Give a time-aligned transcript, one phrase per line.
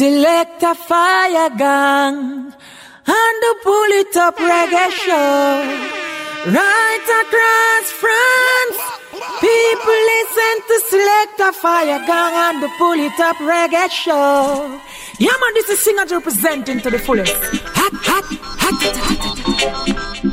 [0.00, 5.60] Select a fire gang and the pull it up reggae show.
[6.48, 8.78] Right across France,
[9.44, 14.80] people listen to Select a fire gang and the pull it up reggae show.
[15.18, 17.36] Yeah man, this is singer representing to the fullest.
[17.36, 18.24] Hot, hot,
[18.58, 20.30] hot, hot, hot, hot.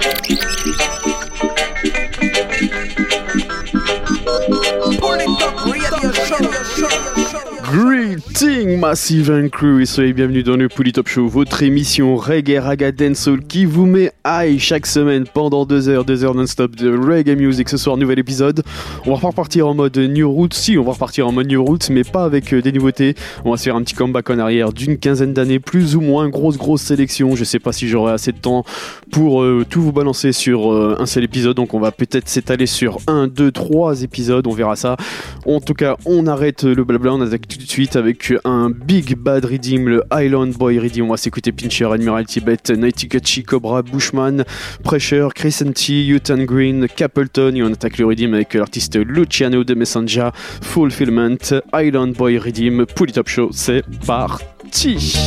[5.20, 7.27] It up radio show, show, show.
[7.70, 12.60] Greeting Massive and Crew et soyez bienvenus dans le Pouli Top Show, votre émission reggae
[12.62, 16.96] raga dancehall qui vous met high chaque semaine pendant deux heures, deux heures non-stop de
[16.96, 17.68] reggae music.
[17.68, 18.64] Ce soir, nouvel épisode.
[19.06, 21.90] On va repartir en mode New Roots, si on va repartir en mode New Roots,
[21.90, 23.16] mais pas avec euh, des nouveautés.
[23.44, 26.30] On va se faire un petit comeback en arrière d'une quinzaine d'années, plus ou moins
[26.30, 27.36] grosse grosse sélection.
[27.36, 28.64] Je sais pas si j'aurai assez de temps
[29.12, 32.66] pour euh, tout vous balancer sur euh, un seul épisode, donc on va peut-être s'étaler
[32.66, 34.48] sur un, deux, trois épisodes.
[34.48, 34.96] On verra ça.
[35.46, 37.22] En tout cas, on arrête le blabla, on
[37.58, 41.06] tout de suite avec un Big Bad Redeem, le Island Boy Redeem.
[41.06, 44.44] On va s'écouter Pincher, Admiral Tibet, Nighty Cobra, Bushman,
[44.84, 47.56] Pressure, Crescenti, Utan Green, Capleton.
[47.56, 50.30] Et on attaque le Redeem avec l'artiste Luciano de Messenger,
[50.62, 51.38] Fulfillment,
[51.74, 53.50] Island Boy Redeem, Pull Top Show.
[53.52, 55.18] C'est parti!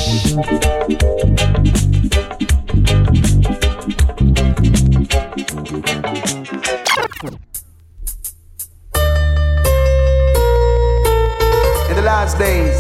[12.03, 12.77] Last days,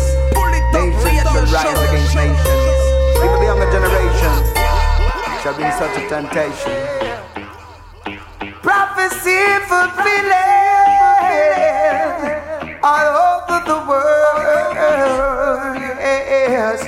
[0.72, 2.38] nations shall rise against nations.
[3.18, 4.34] Even the younger generation
[5.42, 6.72] shall be in such a temptation.
[8.62, 10.38] Prophecy fulfilling
[12.82, 14.76] all over the world.
[16.50, 16.80] Yes.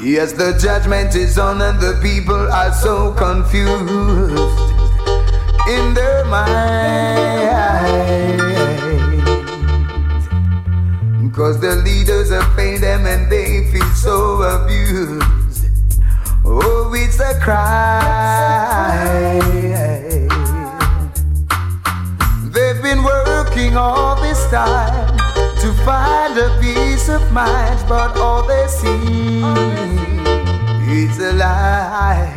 [0.00, 4.60] yes, the judgment is on, and the people are so confused
[5.68, 8.35] in their mind.
[11.36, 15.66] Cause the leaders have failed them and they feel so abused.
[16.46, 19.38] Oh, it's a cry.
[22.42, 25.18] They've been working all this time
[25.60, 29.42] to find a peace of mind, but all they see
[30.88, 32.32] is a lie.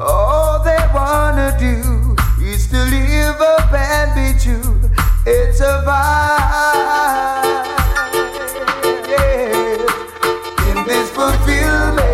[0.00, 4.83] All they wanna do is to live up and be true.
[5.26, 7.64] It's a vibe.
[9.08, 10.70] Yeah.
[10.70, 12.04] In this fulfillment,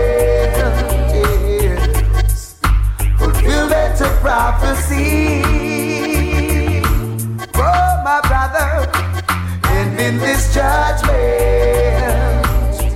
[1.12, 2.60] yes.
[3.18, 5.42] fulfillment of prophecy.
[7.56, 8.88] Oh, my brother,
[9.64, 11.10] and in this judgment,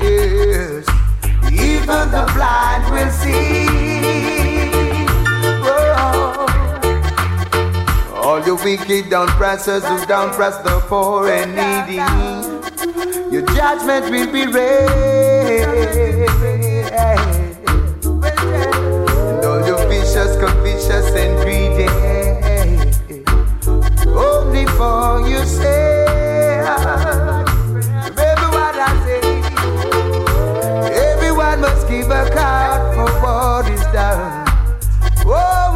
[0.01, 0.87] yes,
[1.51, 3.74] even the blind will see.
[8.55, 11.97] You wicked down pressers who down press the poor and needy,
[13.35, 14.95] your judgment will be raised.
[19.19, 21.89] And all you vicious, covetous, and greedy,
[24.07, 26.61] only for you say.
[28.05, 28.77] Remember what
[31.41, 34.47] I must give account for what is done.
[35.27, 35.74] Oh,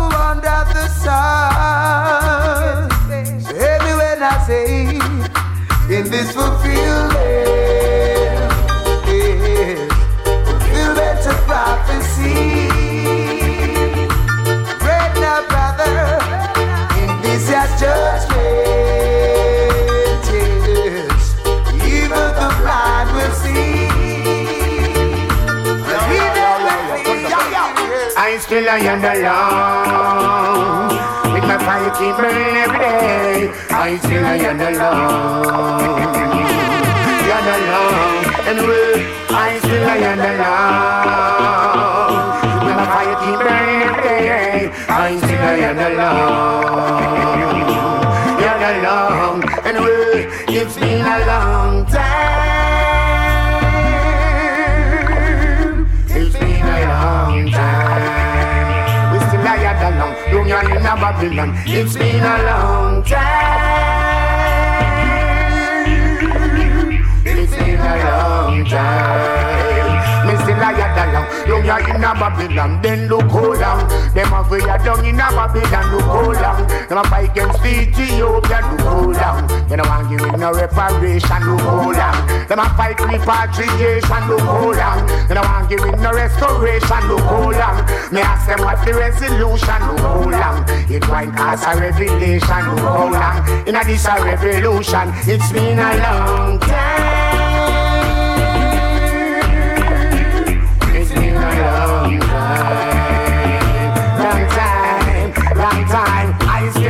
[4.49, 4.97] say,
[5.95, 7.13] in this fulfillment,
[9.05, 9.93] yes,
[10.49, 12.41] fulfillment of prophecy.
[14.83, 15.97] Great now, brother,
[17.01, 17.45] in this
[17.77, 18.25] judgment,
[20.33, 21.25] yes,
[21.97, 23.85] even the blind will see.
[25.89, 27.37] The heathen will see.
[28.17, 30.38] I still I am
[33.89, 34.69] I still I alone.
[37.25, 38.29] You're alone.
[38.69, 38.81] We,
[39.33, 41.09] I still I am alone.
[42.67, 44.69] With my fire keep burning.
[44.91, 46.37] I still I alone.
[48.45, 49.41] You're alone.
[49.81, 49.97] We,
[50.59, 52.69] it's been a long time.
[56.11, 59.13] It's been a long time.
[59.13, 59.49] We still
[60.47, 61.51] you're in a Babylon.
[61.67, 62.88] It's been a long
[71.99, 72.81] in a Babylon.
[72.81, 73.89] Then look how long.
[74.15, 75.85] Them a way down in a Babylon.
[75.91, 76.67] Look how long.
[76.89, 78.61] Them a fight against Ethiopia.
[78.71, 79.69] Look how long.
[79.69, 81.41] They don't want give it no reparation.
[81.43, 82.47] Look how long.
[82.47, 84.23] Them a fight repatriation.
[84.31, 85.01] Look how long.
[85.27, 87.03] They don't want give it no restoration.
[87.09, 87.79] Look how long.
[88.13, 89.81] Me ask them what the resolution.
[89.91, 90.57] Look how long.
[90.89, 92.63] It might cause a revelation.
[92.75, 93.67] Look how long.
[93.67, 95.07] In a this a revolution.
[95.27, 96.88] It's been a long time.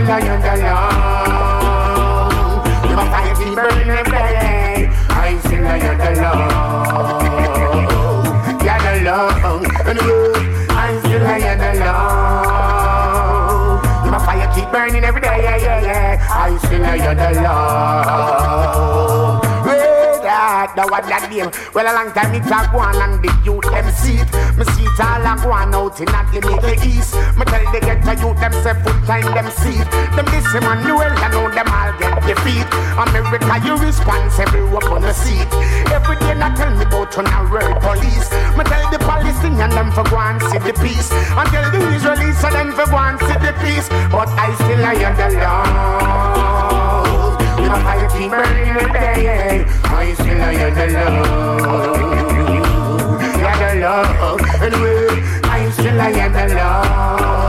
[0.08, 1.98] lion alone.
[2.88, 3.88] You must fight the burn
[5.10, 6.48] I sing lion alone.
[8.64, 9.64] Lion alone.
[9.84, 10.00] And
[10.70, 13.04] I sing lion alone.
[14.04, 14.24] You must
[14.54, 15.46] keep burning every day.
[15.46, 18.37] I sing lion alone
[21.18, 21.50] that name.
[21.74, 24.30] Well, a long time it a go on and the youth them see it.
[24.54, 27.14] Me see it all a go on out in the Middle East.
[27.34, 29.88] Me tell the get the youth them say full time them see it.
[30.14, 32.68] Them this Emmanuel, I know them all get defeat.
[32.98, 35.48] America, you responsible up on the seat.
[35.90, 37.14] Every day I tell me about
[37.50, 38.28] world police.
[38.54, 41.10] Me tell the Palestinian them for go and see the peace.
[41.10, 43.88] And tell the Israelis so them for go and see the peace.
[44.10, 46.57] But I still hear the Lord.
[47.68, 49.64] My fire keep burning every day.
[49.84, 51.60] I still I hear the Lord.
[53.38, 54.40] Yeah, the Lord.
[54.62, 57.48] Anyway, I still I hear the Lord.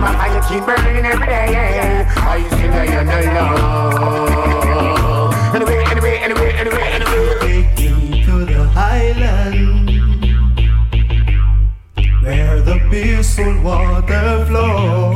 [0.00, 2.04] My fire keep burning every day.
[2.16, 5.30] I still I hear the Lord.
[5.54, 7.22] Anyway, anyway, anyway, anyway, anyway.
[7.76, 9.64] Take to the highland
[12.24, 15.11] where the peaceful water flows.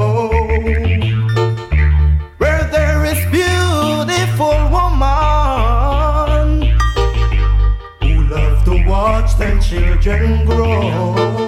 [9.69, 11.46] Children grow.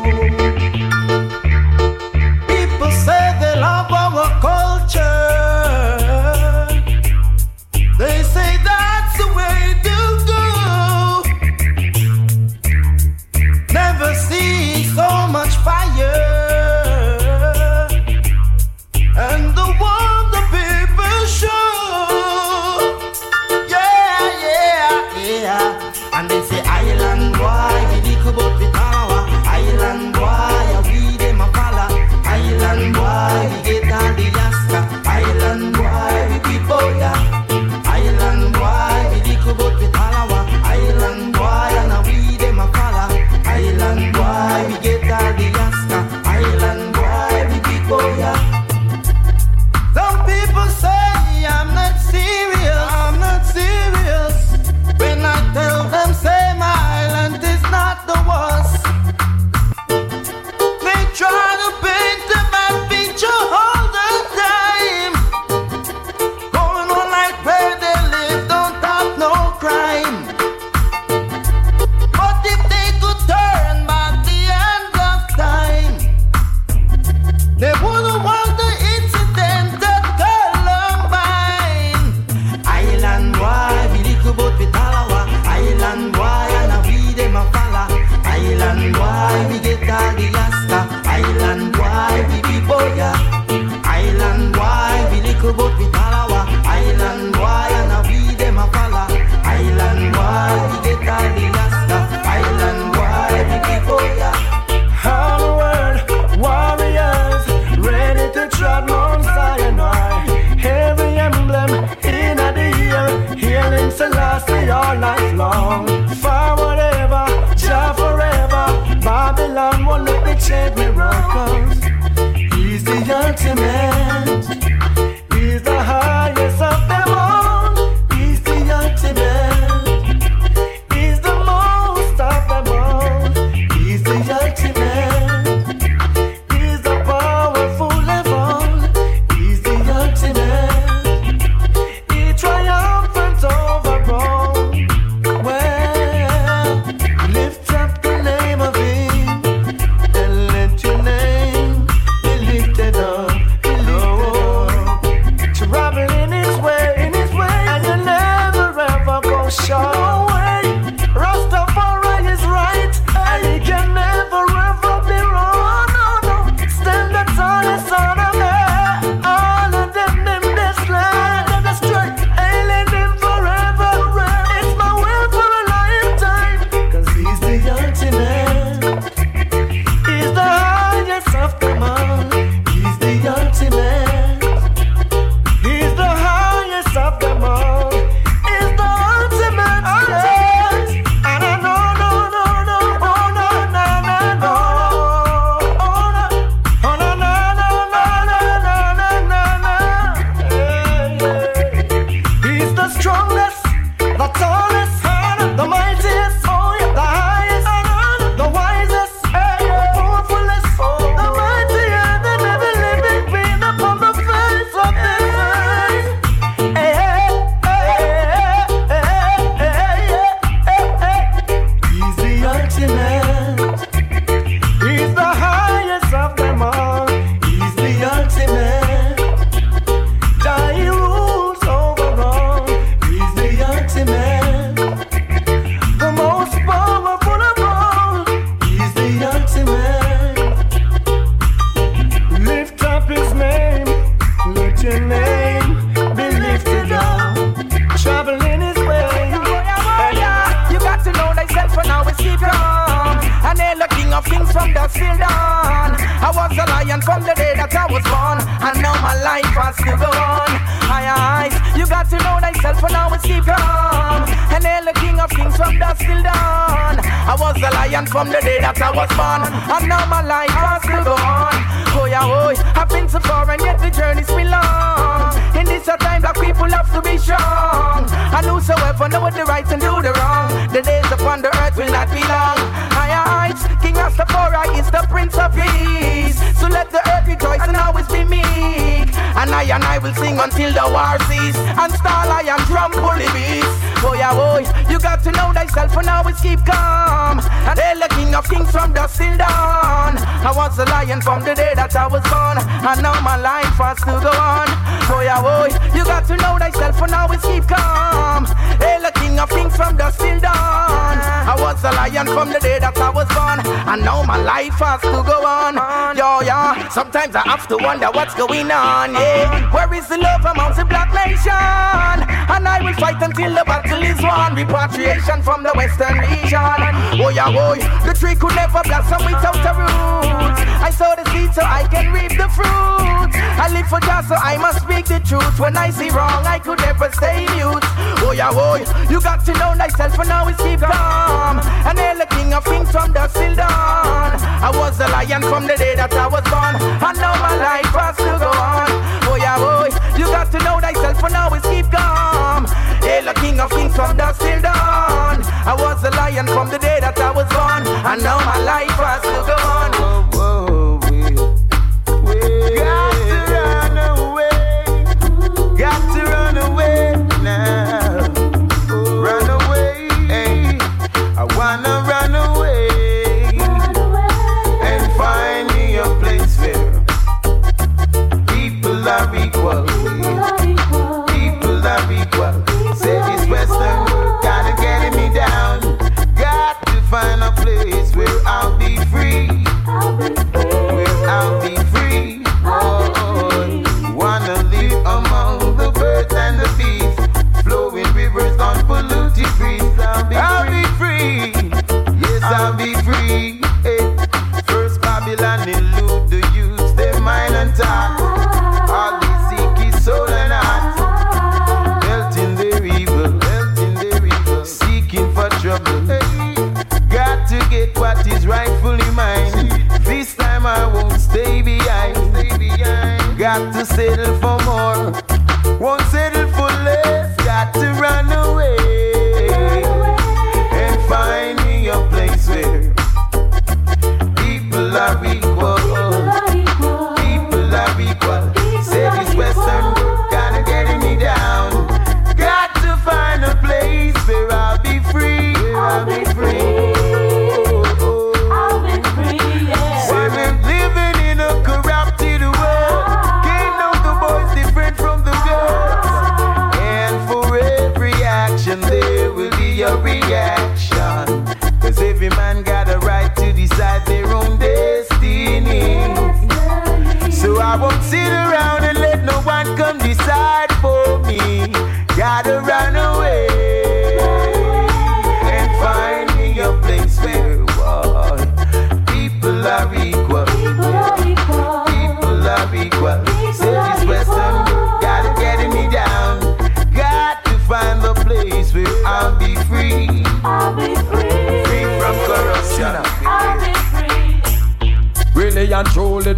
[290.09, 291.57] Will sing until the war cease.
[291.77, 293.69] And Starlion drum bully beats.
[294.05, 297.41] Oh yeah, boy, you got to know thyself and always keep calm.
[297.69, 300.17] And hail the King of Kings from dusk till dawn.
[300.17, 302.57] I was a lion from the day that I was born.
[302.65, 304.69] And now my life has to go on.
[305.11, 308.47] Oh boy, you got to know thyself and always keep calm.
[308.81, 311.19] Hail the King of Kings from dusk till dawn.
[311.21, 313.61] I was a lion from the day that I was born.
[313.61, 315.77] And now my life has to go on.
[316.17, 319.13] Yo, yeah, sometimes I have to wonder what's going on.
[319.13, 322.25] Yeah, where is the love amongst the black nation?
[322.49, 324.57] And I will fight until the battle is won.
[324.57, 326.93] Repatriation from the western region.
[327.21, 330.57] Oh yeah, boy, the tree could never blossom without a root.
[330.79, 333.31] I sow the seed so I can reap the fruit.
[333.35, 335.59] I live for God so I must speak the truth.
[335.59, 337.85] When I see wrong, I could never stay mute.
[338.23, 341.59] Oh yeah, oh, boy, you got to know thyself and always keep calm.
[341.89, 344.33] And hail the King of Kings from the till dawn.
[344.39, 346.75] I was a lion from the day that I was born.
[346.79, 348.91] And now my life has to go on.
[349.27, 352.67] Oh yeah, oh, boy, you got to know thyself and always keep calm.
[353.09, 355.43] The King of Kings from the till dawn.
[355.65, 357.83] I was a lion from the day that I was born.
[358.05, 359.58] And now my life has to go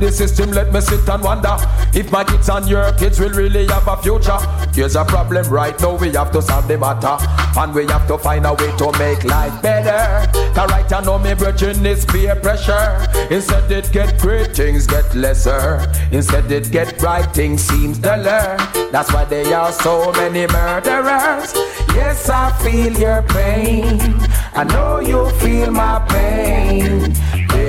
[0.00, 1.56] the system let me sit and wonder
[1.92, 4.38] if my kids and your kids will really have a future.
[4.72, 7.16] Here's a problem right now, we have to solve the matter.
[7.58, 10.30] And we have to find a way to make life better.
[10.54, 13.06] Cause right now, me brethren is peer pressure.
[13.30, 15.86] Instead, it get great, things get lesser.
[16.12, 18.56] Instead, it get bright, things seems duller.
[18.92, 21.52] That's why there are so many murderers.
[21.94, 23.98] Yes, I feel your pain.
[24.54, 27.14] I know you feel my pain.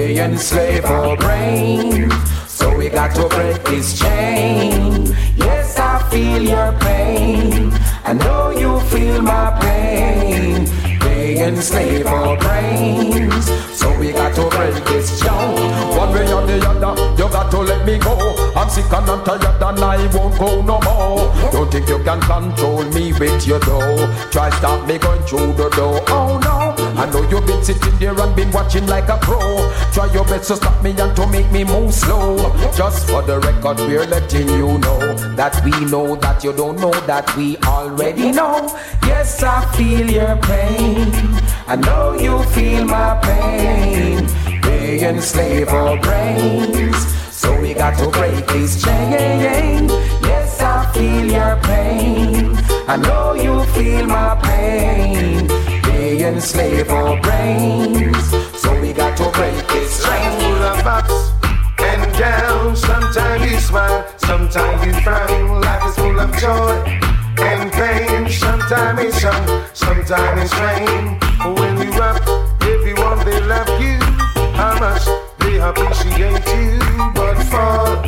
[0.01, 2.09] They enslave our brain.
[2.47, 5.05] So we got to break this chain.
[5.35, 7.71] Yes, I feel your pain.
[8.03, 10.65] I know you feel my pain.
[11.01, 13.70] They enslave our brains.
[13.81, 15.57] So we got to break this chain.
[15.97, 18.13] One way or the other, you got to let me go.
[18.55, 21.51] I'm sick and I'm tired and I won't go no more.
[21.51, 23.97] Don't think you can control me with your door.
[24.29, 25.99] Try stop me going through the door.
[26.09, 26.75] Oh no.
[27.01, 29.39] I know you've been sitting there and been watching like a pro.
[29.93, 32.37] Try your best to stop me and to make me move slow.
[32.75, 34.99] Just for the record, we're letting you know
[35.35, 38.77] that we know that you don't know that we already know.
[39.07, 41.11] Yes, I feel your pain.
[41.71, 44.27] I know you feel my pain.
[44.61, 46.97] Being slave our brains.
[47.33, 49.87] So we got to break this chain.
[50.21, 52.57] Yes, I feel your pain.
[52.89, 55.47] I know you feel my pain.
[55.83, 58.17] Being slave our brains.
[58.59, 60.41] So we got to break this chain.
[60.41, 61.31] full of ups
[61.79, 62.81] and downs.
[62.81, 65.61] Sometimes you smile, sometimes you frown.
[65.61, 66.83] Life is full of joy
[67.39, 68.29] and pain.
[68.29, 71.30] Sometimes it's sun, sometimes it's rain.
[71.43, 72.21] When you up,
[72.61, 73.97] everyone they love you.
[74.53, 75.05] How much
[75.39, 76.79] they appreciate you,
[77.15, 78.05] but fall,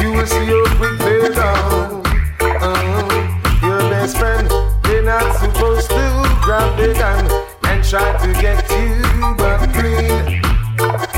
[0.00, 2.02] you will see how quick they gone.
[2.40, 4.48] Uh, your best friend,
[4.84, 7.26] they're not supposed to grab the gun
[7.64, 9.02] and try to get you,
[9.36, 10.40] but clean.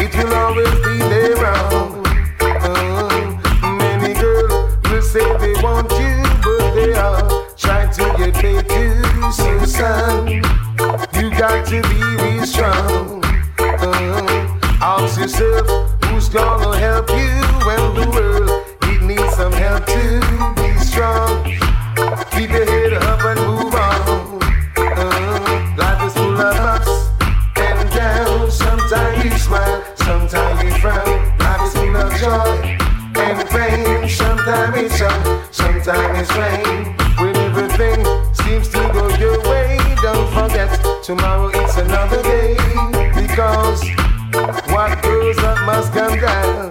[0.03, 2.07] It will always be there wrong.
[2.41, 8.67] Uh, many girls will say they want you, but they are trying to get paid
[8.67, 9.31] too.
[9.31, 10.43] So son,
[10.79, 13.23] you got to be real strong.
[13.59, 15.67] Uh, ask yourself
[16.05, 17.31] who's gonna help you
[17.67, 18.49] when the world
[18.83, 20.21] it needs some help to
[20.55, 21.45] be strong.
[22.31, 24.41] Keep your head up and move on.
[24.77, 27.09] Uh, life is full of ups
[27.57, 28.55] and downs.
[28.55, 31.39] Sometimes you smile, sometimes you frown.
[31.39, 32.77] Life is full of joy
[33.17, 34.09] and pain.
[34.09, 37.08] Sometimes it's sun, sometimes it's rain.
[41.09, 42.53] Tomorrow it's another day.
[43.15, 43.83] Because
[44.69, 46.69] what goes up must come down.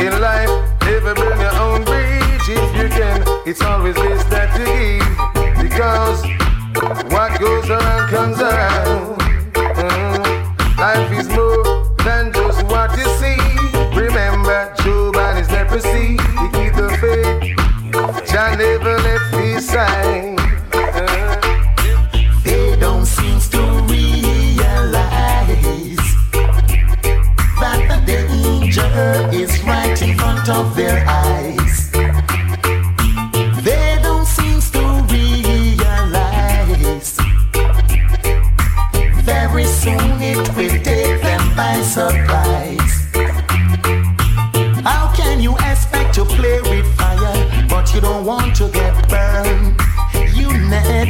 [0.00, 0.48] In life,
[0.80, 3.22] never burn your own bridge if you can.
[3.46, 5.62] It's always best that you give.
[5.62, 6.41] Because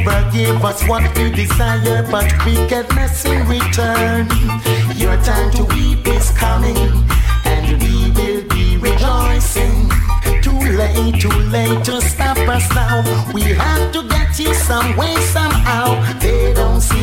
[0.05, 4.27] never give us what we desire, but wickedness in return.
[4.95, 6.77] Your time to weep is coming,
[7.45, 9.89] and we will be rejoicing.
[10.41, 13.03] Too late, too late to stop us now.
[13.33, 16.01] We have to get you some way, somehow.
[16.19, 17.02] They don't seem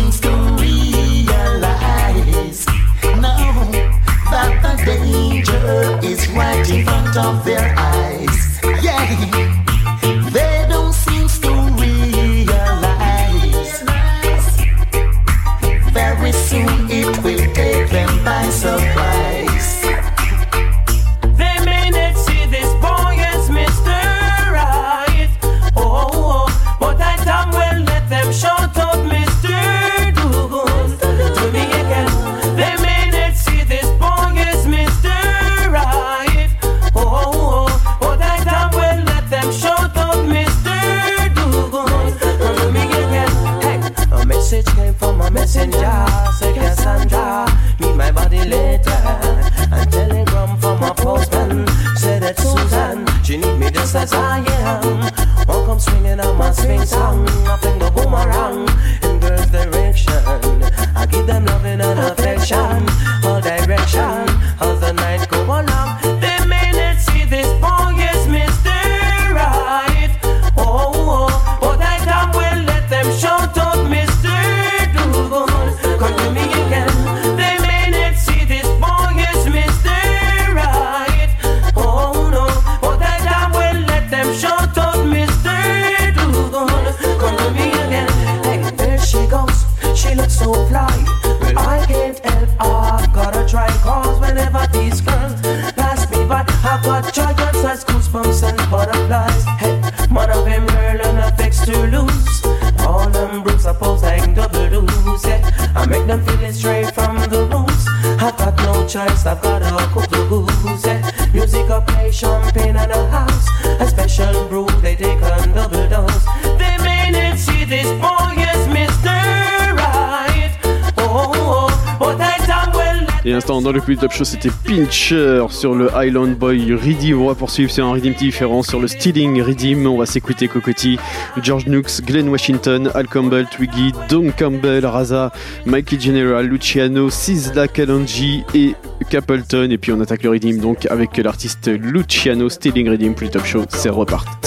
[123.80, 127.20] le plus top show, c'était Pincher sur le Island Boy Redeem.
[127.20, 129.86] On va poursuivre sur un Redeem différent sur le Stealing Redeem.
[129.86, 130.98] On va s'écouter Cocotti,
[131.42, 135.32] George Nooks, Glenn Washington, Al Campbell, Twiggy, Don Campbell, Raza,
[135.64, 138.74] Mikey General, Luciano, Sizzla Kalonji et
[139.08, 139.70] Capleton.
[139.70, 143.64] Et puis on attaque le Redeem donc avec l'artiste Luciano, Stealing Redeem, plus top show.
[143.70, 144.39] C'est reparti.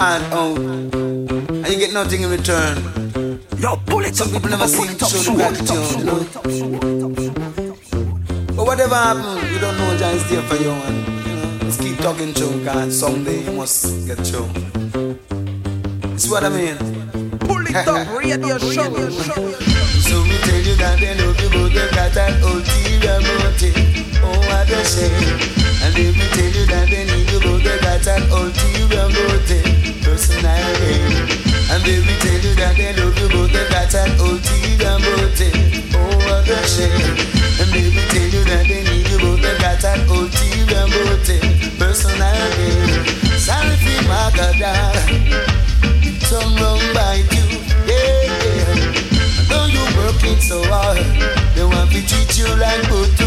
[0.00, 0.58] Sometimes they give you hand out,
[1.52, 2.76] and you get nothing in return.
[3.58, 6.04] Yo, pull it Some up, people never seem to show show the it gratitude, you
[6.04, 6.20] know.
[8.56, 11.80] But whatever happens, you don't know Jah is there for you, and you know, just
[11.82, 14.48] keep talking through, cause someday you must get through.
[16.14, 16.76] It's what I mean.
[17.40, 18.88] Pull it up, radio show.
[19.20, 23.76] So me tell you that they you, but they got that ulterior motive.
[24.24, 25.36] Oh, what a shame.
[25.84, 29.79] And if me tell you that they need you, but they got that ulterior motive.
[30.20, 30.52] Personal.
[31.72, 35.96] And me tell you that they love you, oh, they got that ulterior motive.
[35.96, 37.16] Oh, what a shame.
[37.56, 41.40] And me tell you that they need you, they got that ulterior motive.
[41.80, 43.00] Personal gain.
[43.40, 44.92] Sorry for my God.
[46.28, 47.56] Some wrong by you.
[47.88, 48.76] Yeah, yeah.
[49.48, 51.00] Though you working so hard,
[51.56, 53.19] they want to treat you like Butu.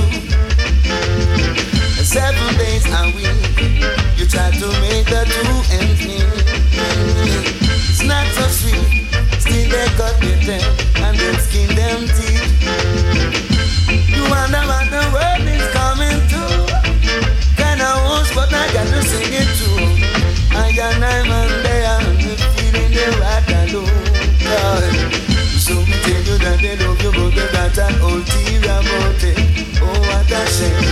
[26.74, 29.38] You that uh, love you, but they got an ulterior motive.
[29.82, 30.90] Oh, what a shame.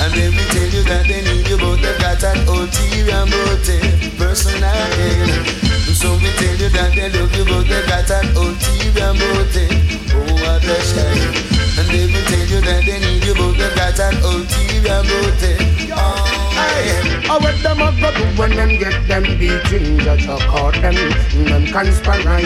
[0.00, 3.26] And then we tell you that they need you, but uh, they got an ulterior
[3.26, 4.18] motive.
[4.18, 5.28] Personal gain.
[5.94, 9.70] So we tell you that they love you, but they got an ulterior motive.
[10.14, 11.30] Oh, what a shame.
[11.78, 15.92] And then we tell you that they need you, but they got an ulterior motive.
[15.94, 20.36] Oh, Hey, I what them a go do when them get them beating Judge a
[20.44, 20.94] caught them,
[21.48, 22.44] them conspiring.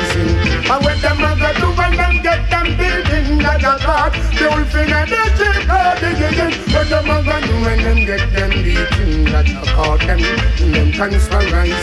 [0.71, 4.47] I what them a go do when them get them beating Judge a caught the
[4.55, 8.51] wolf in a chick oh, digging What them a go do when them get them
[8.63, 10.23] beating Judge a caught them,
[10.73, 11.75] them conspiring.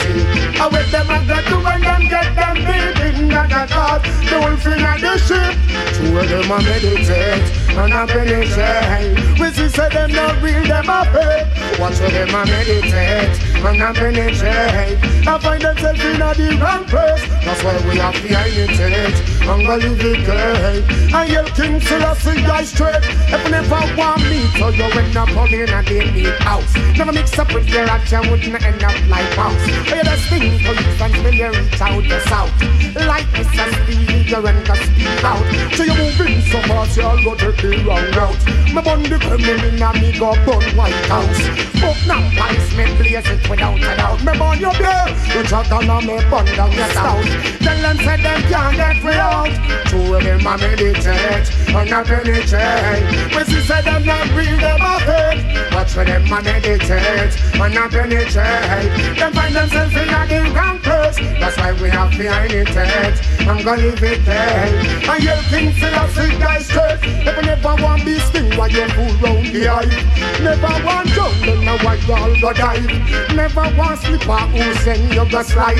[0.55, 4.39] I what them a go do when them get them beating Judge a caught the
[4.39, 5.53] wolf in a ship
[5.99, 10.89] Two of them a meditate and a penetrate We see say them not real, them
[10.89, 11.79] a fake.
[11.79, 13.51] Watch how them a meditate.
[13.63, 18.15] And a penetrate I find themselves in a the wrong place That's why we have
[18.15, 23.51] to imitate and go live it great And yell King Selassie I straight If you
[23.51, 25.81] never want me to you end up on in a
[26.13, 30.03] meat house Never mix up with your you wouldn't end up like mouse But you
[30.03, 32.53] just think police and when you reach out the south
[33.07, 33.65] Like Mr.
[33.83, 35.43] Stevie, you run to speak out
[35.75, 38.41] So you moving so fast, you'll go take the wrong route
[38.73, 41.41] Me bun the criminal in a me go bun White House
[41.81, 45.71] Fuck now, police me blaze it without a doubt Me bun your beer, you shot
[45.71, 47.25] on a me bun down your stout
[47.59, 49.30] Tell them say them can't get me out
[49.91, 54.81] Two of them a meditate and a penetrate We see say them not real, them
[54.81, 60.27] a fake Watch for them a meditate and a penetrate Them find themselves in a
[60.27, 64.67] the wrong place That's why we have to imitate I'm gonna leave it there.
[65.11, 69.11] And yell King Selassie die straight If you never want be sting while you fool
[69.23, 72.85] round the eye Never want drown then now why y'all go dive?
[73.35, 75.77] Never want slipper who send you go slide?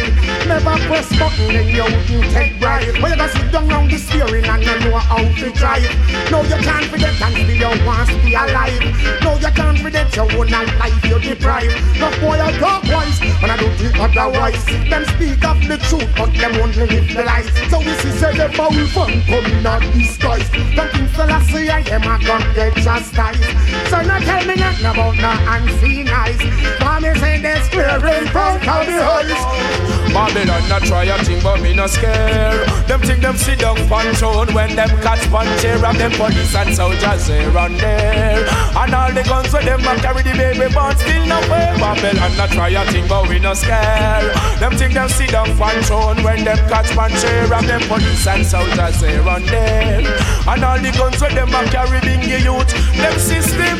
[0.47, 4.45] Never press button then you wouldn't take bribe When go sit down round the steering
[4.45, 5.83] and you know how to drive.
[6.29, 8.83] No you can't forget and still you want to be alive.
[9.23, 11.71] No you can't forget your own life you deprive.
[11.99, 16.09] No boy I talk wise and I don't think otherwise Them speak of the truth
[16.17, 17.49] but them only live the lies.
[17.69, 20.47] So see say them foul fun coming out disguise.
[20.75, 23.43] From King Selassie I them a gun get chastised.
[23.89, 26.41] So now tell me nothing about no unseen eyes.
[26.79, 29.91] For me say this clear in front of the eyes.
[30.13, 32.65] Babylon not try a thing, but me no scare.
[32.87, 36.75] Them think them sit down on when them catch punch here, and them police and
[36.75, 38.45] soldiers here and there.
[38.75, 41.73] And all the guns with them a carry the baby, but still no way.
[41.79, 44.33] Babylon not try a thing, but we no scare.
[44.59, 48.45] Them think them sit down on when them catch punch here, and them police and
[48.45, 50.01] soldiers here and there.
[50.47, 52.71] And all the guns with them a carry bingy youth.
[52.97, 53.77] Them system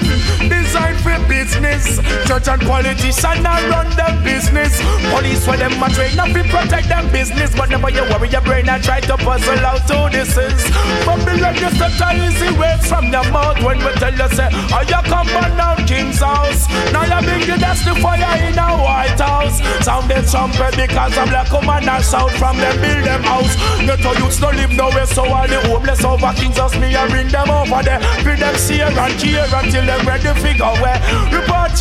[0.50, 2.00] designed for business.
[2.28, 4.82] Church and politician not run them business.
[5.10, 7.56] Police for them a train up to protect them business.
[7.56, 10.70] But never you worry your brain and try to puzzle out who this is.
[11.06, 15.02] Babylon just a easy words from your mouth when we tell you say, are you
[15.10, 16.68] come on now King's house?
[16.92, 19.60] Now you bring the that's the fire in a White House.
[19.84, 23.56] Sound the trumpet because I'm black woman and south from them build them house.
[23.86, 27.10] The two youths don't live nowhere so all the homeless over King's house me and
[27.10, 28.00] bring them over there.
[28.24, 31.00] Bring them see and here until them ready figure where.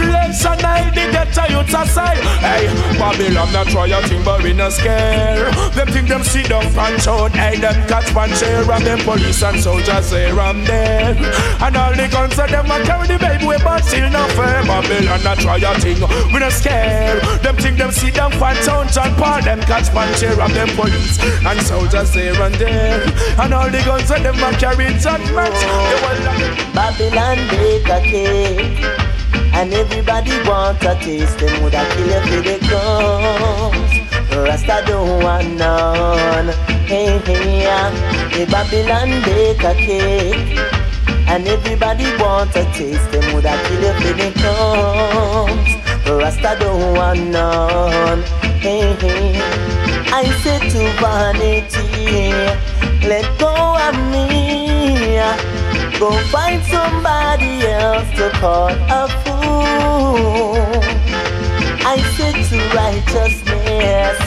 [0.00, 2.18] Repatriation I the get a youth aside.
[2.40, 2.66] Hey,
[2.98, 5.50] Babylon not try a thing but we not scare.
[5.76, 7.32] Them think them sit down punch out.
[7.32, 11.16] Hey, them catch punch here and them police and soldiers here and there.
[11.60, 14.64] And all the guns of them a carry the baby way but still not fair.
[14.64, 16.00] Babylon not try a thing
[16.32, 17.20] we not scare.
[17.42, 20.68] Them think them sit down punch out and Paul them catch punch here and them
[20.76, 23.04] police and soldiers here and there.
[23.38, 25.54] And all the guns of them a carry judgment.
[26.74, 29.19] Babylon bake a cake
[29.60, 33.92] And everybody want a taste Them woulda kill you for the crumbs
[34.32, 36.48] Rasta don't want none.
[36.86, 37.90] Hey, hey, yeah.
[38.30, 40.56] The Babylon bake a cake.
[41.28, 45.70] And everybody want a taste Them woulda kill you for the crumbs
[46.08, 48.22] Rasta don't want none.
[48.64, 49.42] Hey, hey
[50.10, 52.32] I say to vanity
[53.06, 55.18] Let go of me
[56.00, 60.56] Go find somebody else to call a fool.
[61.84, 64.18] I said to righteousness,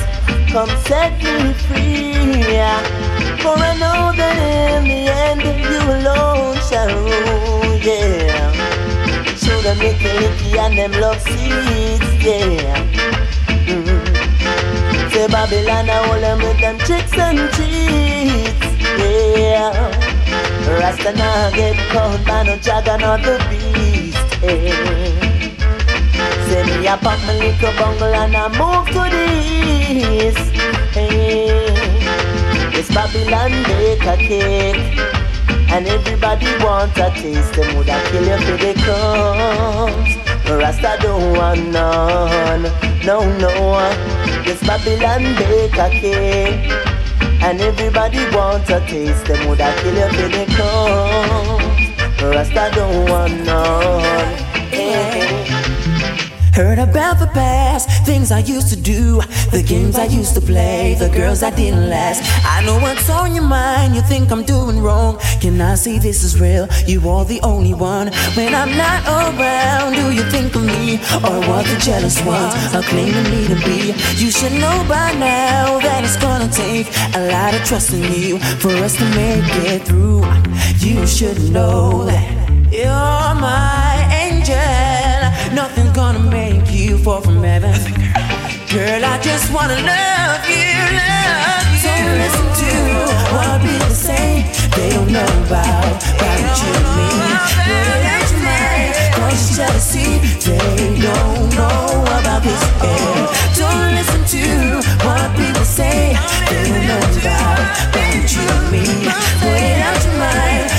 [0.51, 2.13] come set me free.
[3.41, 8.53] For I know that in the end you alone shall rule, yeah.
[9.36, 12.86] Show them licky licky and them love seeds, yeah.
[13.65, 15.12] Mm.
[15.12, 18.63] Say Babylon, I hold them with them tricks and cheats,
[18.99, 20.12] yeah.
[20.65, 24.17] Rasta now get caught by no or the beast.
[24.43, 24.71] Eh.
[24.71, 25.56] Hey.
[26.47, 29.26] Say me a pop my little bungle and I move to the
[29.91, 30.54] east.
[30.95, 31.67] Hey.
[32.80, 34.99] It's Babylon bake a cake.
[35.69, 37.54] And everybody want a taste.
[37.54, 40.15] Them woulda kill you for the crumbs.
[40.49, 42.63] Rasta don't want none.
[43.06, 43.49] No, no.
[43.73, 43.93] Uh.
[44.45, 46.92] It's Babylon bake a cake.
[47.45, 52.21] And everybody wants a taste, them woulda kill you for the crumbs.
[52.21, 54.42] Rasta don't want none.
[56.54, 60.96] Heard about the past, things I used to do, the games I used to play,
[61.00, 62.22] the girls I didn't last.
[62.46, 65.18] I know what's on your mind, you think I'm doing wrong.
[65.42, 66.68] Can I see this is real?
[66.86, 68.12] You are the only one.
[68.36, 70.98] When I'm not around, do you think of me?
[71.26, 73.94] Or what the jealous ones are claiming me to be?
[74.22, 76.86] You should know by now that it's gonna take
[77.16, 80.22] a lot of trust in you for us to make it through.
[80.78, 82.30] You should know that
[82.72, 84.94] you're my angel.
[85.54, 85.83] You
[87.04, 87.74] fall from heaven.
[88.72, 91.84] Girl, I just wanna love you, love you.
[91.84, 91.92] So
[92.24, 92.72] listen to
[93.36, 94.48] what people say.
[94.76, 97.10] They don't know about, about you and me.
[97.60, 100.24] Put it out your mind, cause jealousy.
[100.48, 103.28] They don't know about this air.
[103.60, 104.46] Don't listen to
[105.04, 106.16] what people say.
[106.48, 107.60] They don't know about,
[107.92, 108.86] about you and me.
[109.44, 110.72] Put it out your mind,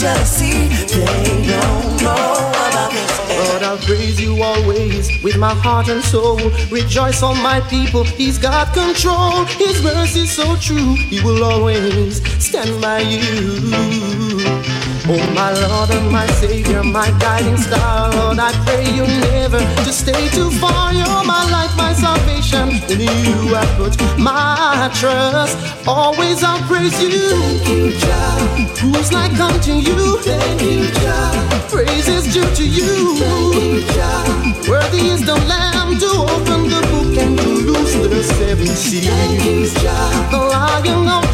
[0.00, 0.68] jealousy.
[0.88, 2.32] They don't know
[2.64, 3.25] about this
[3.66, 6.38] I'll praise you always with my heart and soul.
[6.70, 9.44] Rejoice on my people, He's got control.
[9.44, 14.85] His mercy is so true, He will always stand by you.
[15.08, 19.92] Oh, my Lord and my Savior, my guiding star, Lord, I pray you never to
[19.92, 20.92] stay too far.
[20.92, 22.70] You're my life, my salvation.
[22.90, 25.56] In you I put my trust.
[25.86, 27.10] Always I'll praise you.
[27.10, 28.80] Thank you, Jah.
[28.82, 30.18] Who's like unto you?
[30.22, 31.68] Thank you, Jah.
[31.70, 33.14] Praise is due to you.
[33.16, 34.68] Thank you, Jah.
[34.68, 39.06] Worthy is the Lamb to open the book and to loose the seven seals.
[39.06, 40.30] Thank you, Jah.
[40.32, 41.25] The Lion of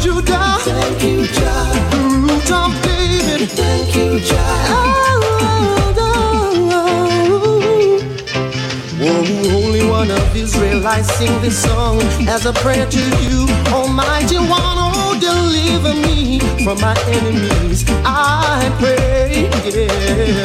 [11.23, 14.77] sing this song as a prayer to you, Almighty One.
[14.87, 17.85] Oh, deliver me from my enemies.
[18.05, 20.43] I pray, yeah.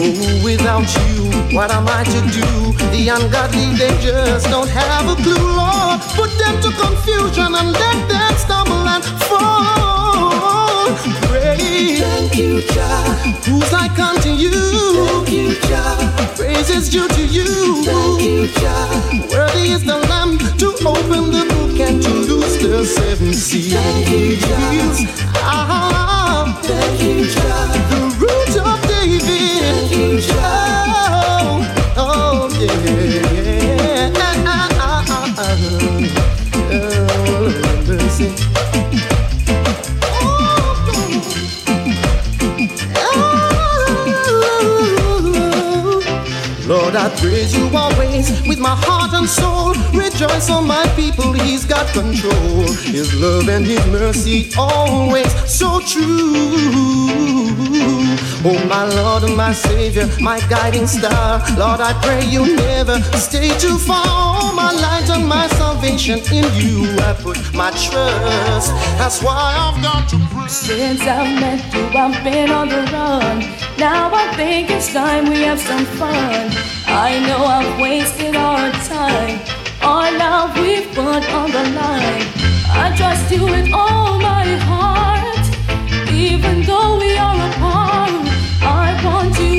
[0.00, 2.50] Oh, without you, what am I to do?
[2.92, 6.00] The ungodly, they just don't have a clue, Lord.
[6.20, 9.87] Put them to confusion and let them stumble and fall.
[12.38, 14.50] Who's like unto you?
[16.88, 17.82] Due to you.
[19.28, 23.74] Worthy is the Lamb to open the book and to loose the seven seals.
[23.74, 24.70] Thank you, Jah.
[27.90, 29.20] the root of David.
[29.20, 31.17] Thank you, Jah.
[47.48, 49.74] Praise you always with my heart and soul.
[49.92, 52.66] Rejoice on my people, He's got control.
[52.82, 56.04] His love and His mercy always so true.
[58.44, 61.42] Oh, my Lord and my Savior, my guiding star.
[61.58, 64.04] Lord, I pray you never stay too far.
[64.06, 66.96] Oh, my light and my salvation in you.
[67.00, 68.72] I put my trust.
[68.98, 70.48] That's why I've got to pray.
[70.48, 73.40] Since I've met you, I've been on the run.
[73.78, 76.77] Now I think it's time we have some fun.
[76.90, 79.40] I know I've wasted our time.
[79.82, 82.24] Our love we've put on the line.
[82.70, 85.44] I trust you with all my heart.
[86.10, 88.26] Even though we are apart,
[88.62, 89.57] I want you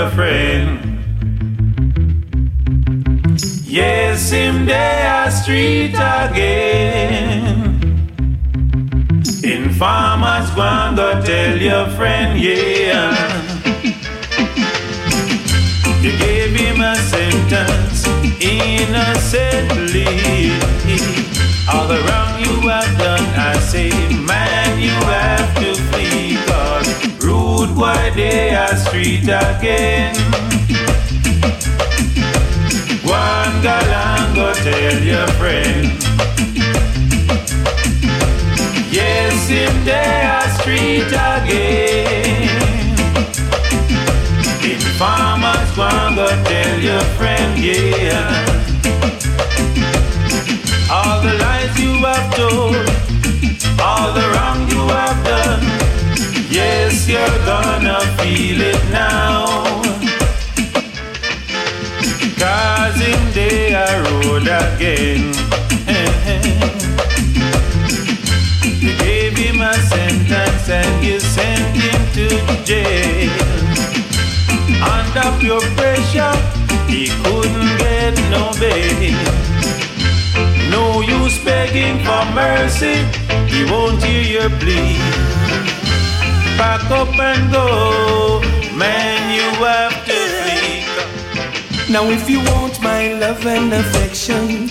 [0.00, 0.68] your friend.
[3.64, 7.76] Yes, him they are street again.
[9.44, 13.12] Informers, guan go tell your friend, yeah.
[16.02, 18.06] You gave him a sentence
[18.40, 20.06] innocently.
[21.70, 23.90] All the wrong you have done, I say,
[24.30, 26.38] man, you have to flee.
[26.46, 26.88] Cause
[27.22, 28.49] rude boy, they
[29.00, 30.14] street again.
[33.02, 35.88] One galang, go tell your friend.
[38.92, 42.48] Yes, him they are street again.
[44.68, 48.28] Informers want go tell your friend, yeah.
[50.92, 52.76] All the lies you have told,
[53.80, 55.09] all the wrong you have
[57.10, 59.82] you're gonna feel it now.
[62.38, 65.22] Cause in day I road again.
[68.82, 72.26] you gave him a sentence and you sent him to
[72.64, 73.30] jail.
[74.94, 76.36] Under pure pressure,
[76.86, 79.18] he couldn't get no bail.
[80.70, 83.02] No use begging for mercy,
[83.52, 85.39] he won't hear your plea.
[86.60, 88.38] Pack up and go,
[88.76, 90.84] man, you have to flee.
[91.90, 94.68] Now if you want my love and affection,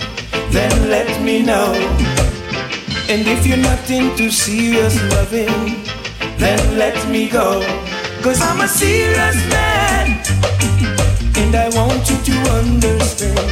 [0.52, 1.74] then let me know.
[3.08, 5.82] And if you're not into serious loving,
[6.38, 7.60] then let me go.
[8.22, 10.22] Cause I'm a serious man.
[11.38, 13.50] And I want you to understand.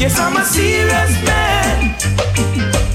[0.00, 2.87] Yes, I'm a serious man.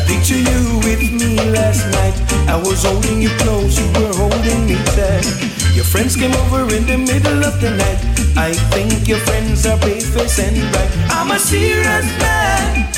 [0.00, 2.16] I picture you with me last night.
[2.48, 5.28] I was holding you close, you were holding me tight.
[5.76, 8.00] Your friends came over in the middle of the night.
[8.34, 10.90] I think your friends are baseless and right.
[11.10, 12.88] I'm a serious man,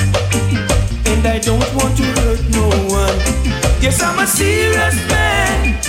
[1.10, 3.18] and I don't want to hurt no one.
[3.82, 5.82] Yes, I'm a serious man.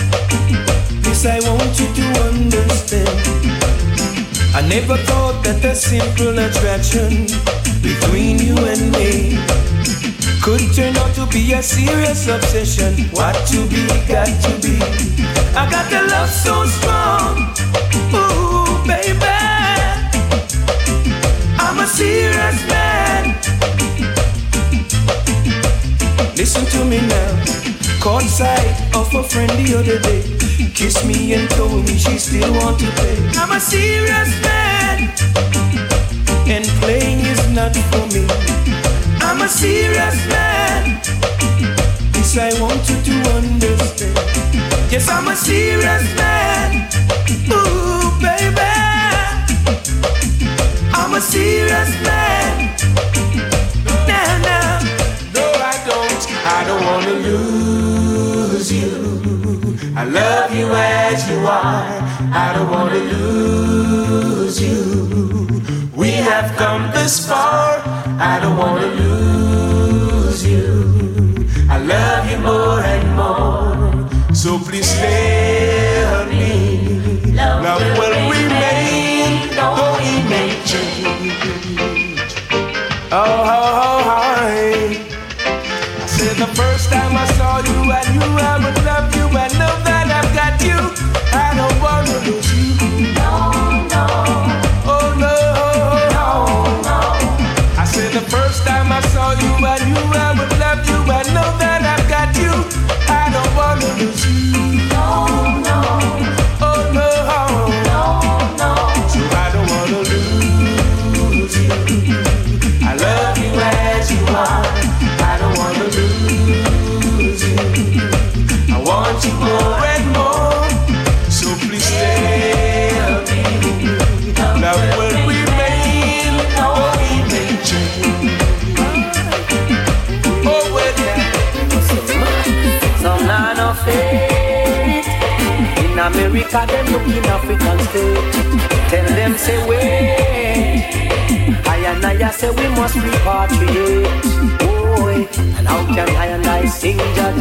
[1.04, 3.14] This I want you to understand.
[4.56, 7.28] I never thought that the simple attraction
[7.84, 9.38] between you and me
[10.44, 12.94] could turn out to be a serious obsession.
[13.16, 14.76] What to be, got to be.
[15.56, 17.48] I got the love so strong.
[18.12, 19.24] Ooh, baby.
[21.64, 23.40] I'm a serious man.
[26.36, 28.02] Listen to me now.
[28.02, 30.24] Caught sight of a friend the other day.
[30.76, 33.18] Kissed me and told me she still want to play.
[33.40, 35.08] I'm a serious man.
[36.52, 38.83] And playing is not for me.
[39.34, 41.02] I'm a serious man.
[42.14, 44.14] This I want you to understand.
[44.92, 46.88] Yes, I'm a serious man.
[47.50, 48.74] Ooh, baby.
[50.94, 52.78] I'm a serious man.
[54.08, 54.80] Nah, nah.
[55.34, 56.24] No, I don't.
[56.46, 59.96] I don't wanna lose you.
[59.98, 61.90] I love you as you are.
[62.32, 65.92] I don't wanna lose you.
[65.96, 67.73] We have come this far.
[68.26, 71.46] I don't wanna lose you.
[71.70, 74.34] I love you more and more.
[74.34, 77.34] So please stay on me.
[77.36, 78.33] Love will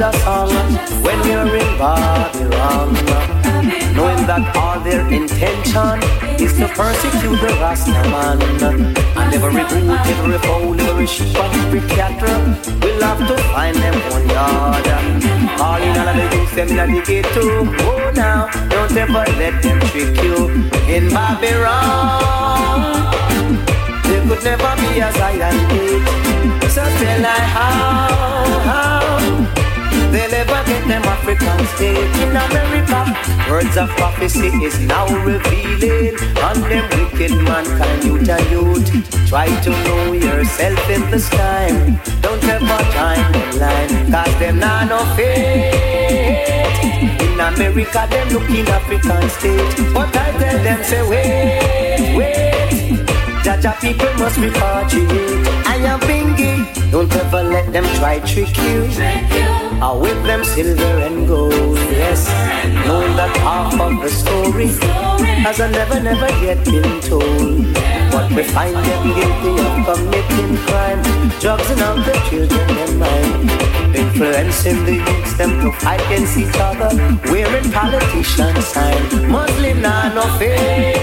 [0.03, 0.51] Jaja song
[1.05, 2.91] when we're in Babylon?
[3.95, 6.03] Knowing that all their intention
[6.43, 8.43] is to persecute the Rastaman.
[9.15, 12.43] And every goat, every fowl, every sheep and every cattle
[12.83, 14.87] will have to find them one yard.
[15.63, 17.45] All of the youth them in the ghetto.
[17.87, 22.91] Oh now, don't ever let them trick you in Babylon.
[24.03, 25.57] They could never be as I am.
[26.71, 29.62] So tell I how, how
[30.13, 33.01] They'll never get them African state in America.
[33.49, 39.27] Words of prophecy is now revealing on them wicked mankind, youth and youth.
[39.27, 41.97] Try to know yourself in this time.
[42.21, 45.81] Don't ever join them line, cause them not no faith.
[47.25, 49.95] In America, them look in African state.
[49.95, 52.53] But I tell them, say, wait, wait.
[53.45, 55.47] Jaja people must repatriate.
[55.65, 56.91] I am Bingy.
[56.91, 59.62] Don't ever let them try trick you.
[59.83, 61.77] I whip them silver and gold.
[61.91, 62.31] Yes,
[62.87, 64.69] knowing that half of the story
[65.43, 67.67] has a never, never yet been told.
[68.15, 71.03] But we find them guilty of committing crime,
[71.41, 73.51] drugs and all the children in mind.
[73.91, 76.95] Influencing the youths them to fight against each other,
[77.27, 79.03] wearing politician sign.
[79.35, 80.95] Muslim nah no faith.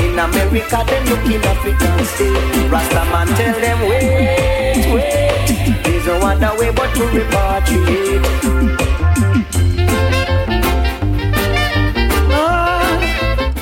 [0.00, 2.72] In America, them look in African state.
[2.72, 5.25] Rastaman tell them, wait, wait.
[6.26, 8.26] There's no other way but to repatriate.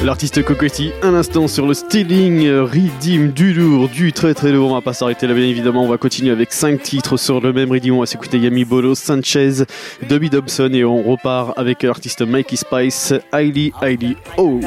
[0.02, 4.70] L'artiste Cocotti, un instant sur le Stealing Redeem du lourd, du très très lourd.
[4.70, 5.82] On va pas s'arrêter là, bien évidemment.
[5.82, 7.94] On va continuer avec 5 titres sur le même Redeem.
[7.94, 9.64] On va s'écouter Yami Bolo, Sanchez,
[10.08, 14.60] Dobby Dobson et on repart avec l'artiste Mikey Spice, Hailey Hailey Oh.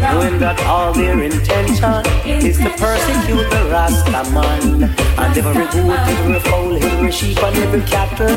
[0.00, 4.90] Knowing that all their intention is to persecute the Rasta man.
[5.18, 8.36] And every goat, every fowl, every sheep, and every cattle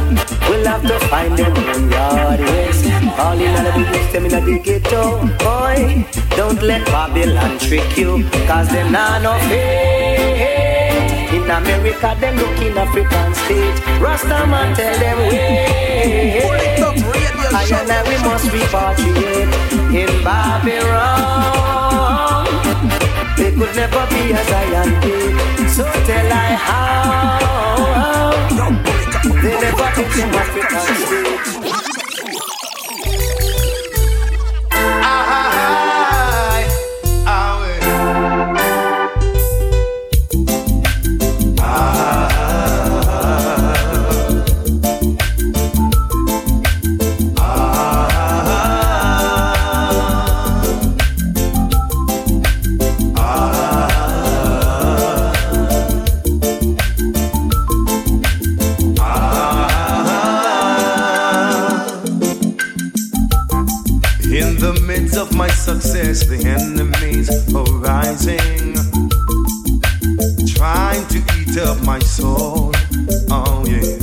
[0.49, 2.39] will have to find them own yard.
[2.39, 2.85] Yes,
[3.17, 5.03] all in all the youth, them in the ghetto.
[5.43, 6.05] Boy,
[6.35, 11.33] don't let Babylon trick you, cause them not no faith.
[11.33, 13.77] In America, them look in African state.
[13.99, 17.12] Rasta man tell them wait.
[17.55, 19.53] I and I we must be repatriate
[19.93, 21.23] in Babylon.
[23.37, 25.35] They could never be as I am big.
[25.69, 28.33] So tell I how.
[29.41, 31.72] They never took in African state.
[65.23, 68.73] Of my success, the enemies are rising,
[70.53, 72.73] trying to eat up my soul.
[73.31, 73.95] Oh, yeah.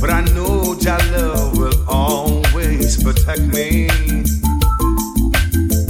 [0.00, 3.88] But I know Jah love will always protect me,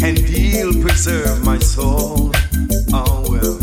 [0.07, 2.31] and He'll preserve my soul.
[2.93, 3.59] Oh, well.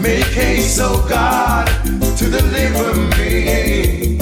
[0.00, 1.66] Make haste, oh God,
[2.18, 4.18] to deliver me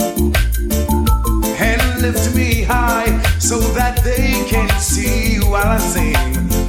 [1.58, 6.14] and lift me high so that they can see while I sing.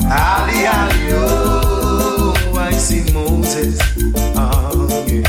[0.06, 3.78] Ali, Ali, oh, I see Moses.
[4.36, 5.28] Oh, yeah.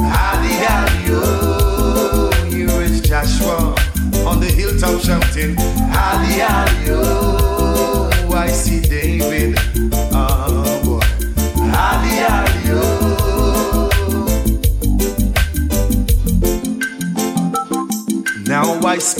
[0.00, 3.74] Ali, Ali, oh, here is Joshua
[4.26, 5.56] on the hilltop shouting.
[5.94, 9.77] Ali, Ali, oh, I see David.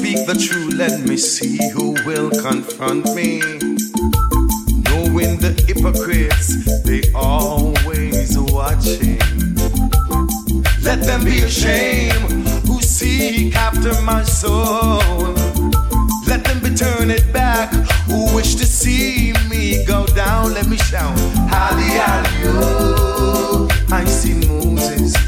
[0.09, 3.41] Speak the truth, let me see who will confront me.
[4.89, 9.19] Knowing the hypocrites, they always watching.
[10.83, 15.35] Let them be ashamed who seek after my soul.
[16.27, 17.71] Let them be turned back
[18.07, 20.55] who wish to see me go down.
[20.55, 21.19] Let me shout,
[21.51, 22.23] Hallelujah.
[23.91, 25.28] I see Moses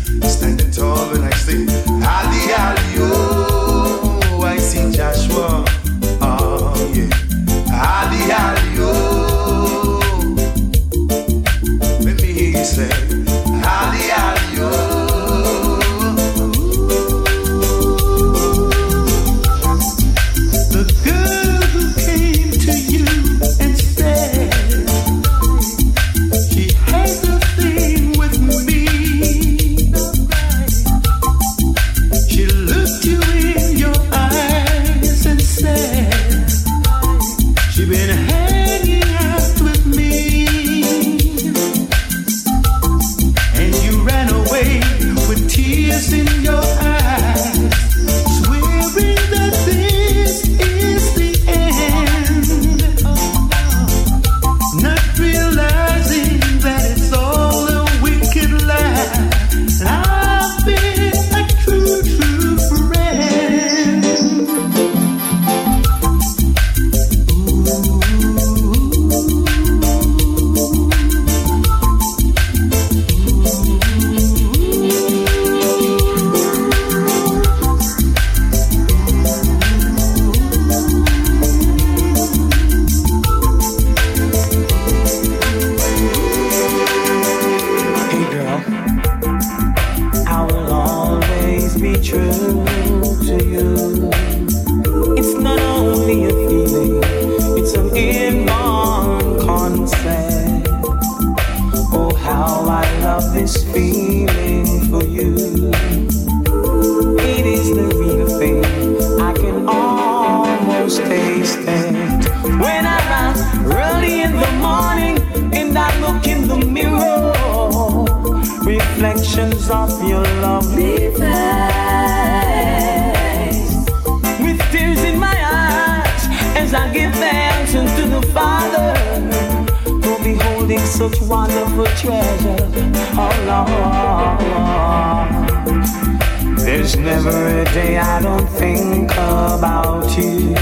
[138.61, 140.55] think about you.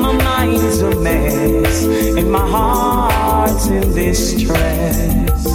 [0.00, 1.84] My mind mind's a mess,
[2.18, 5.46] and my heart's in distress.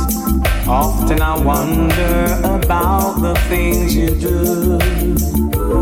[0.67, 4.79] Often I wonder about the things you do.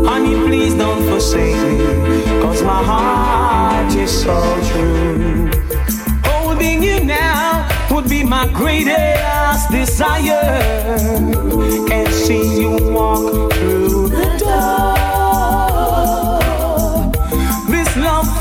[0.08, 4.38] Honey, please don't forsake me, cause my heart is so
[4.70, 5.50] true.
[6.24, 10.98] Holding you now would be my greatest desire.
[11.88, 15.01] Can't see you walk through the door.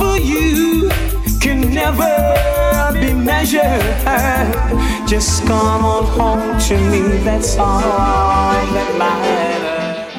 [0.02, 0.90] For you
[1.40, 2.14] can never
[3.02, 3.84] be measured.
[5.08, 7.82] Just come on home to me, that's all
[8.76, 10.12] that matters.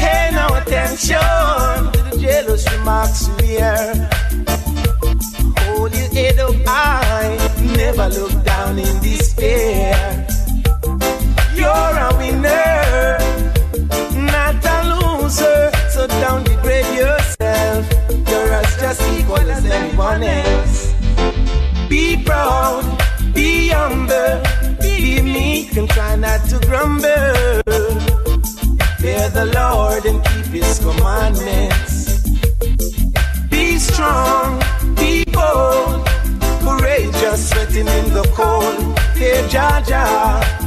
[0.00, 1.18] Pay no attention
[1.94, 3.82] to the jealous remarks you hear.
[5.62, 7.36] Hold your head up high,
[7.80, 9.92] never look down in despair.
[11.58, 13.18] You're a winner,
[14.32, 15.60] not a loser,
[15.90, 17.21] so don't degrade yourself.
[19.42, 20.94] You're as anyone else.
[21.88, 22.84] Be proud,
[23.34, 24.40] be humble,
[24.80, 27.62] be meek and try not to grumble.
[29.00, 32.22] Fear the Lord and keep His commandments.
[33.50, 34.62] Be strong,
[34.94, 36.06] be bold,
[36.62, 38.96] courageous, sweating in the cold.
[39.16, 40.61] Fear Jaja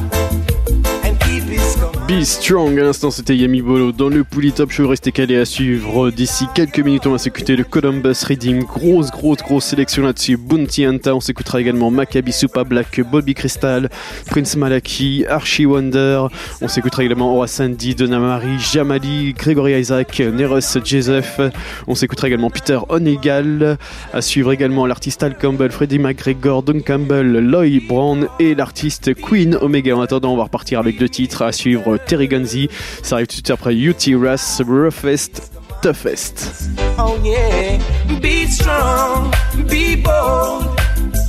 [2.08, 5.44] Be Strong, à l'instant c'était Yami Bolo dans le Pouli Top Show, restez calés à
[5.44, 6.12] suivre.
[6.12, 10.86] D'ici quelques minutes on va s'écouter le Columbus Redeem, grosse grosse grosse sélection là-dessus, Bounty
[10.86, 13.88] Anta, on s'écoutera également Maccabi Supa Black, Bobby Crystal,
[14.30, 16.26] Prince Malaki, Archie Wonder,
[16.60, 21.40] on s'écoutera également Ora Sandy, Donna Marie, Jamali, Gregory Isaac, Neros Joseph,
[21.88, 23.78] on s'écoutera également Peter Onegal,
[24.12, 29.58] à suivre également l'artiste Al Campbell, Freddie McGregor, Don Campbell, Lloyd Brown et l'artiste Queen
[29.60, 29.96] Omega.
[29.96, 32.68] En attendant on va repartir avec deux titres à suivre Terry Ganzie.
[33.02, 36.68] Ça arrive tout de suite après UT Russ, Roughest, Toughest.
[36.98, 37.78] Oh yeah,
[38.20, 39.30] be strong,
[39.68, 40.64] be bold,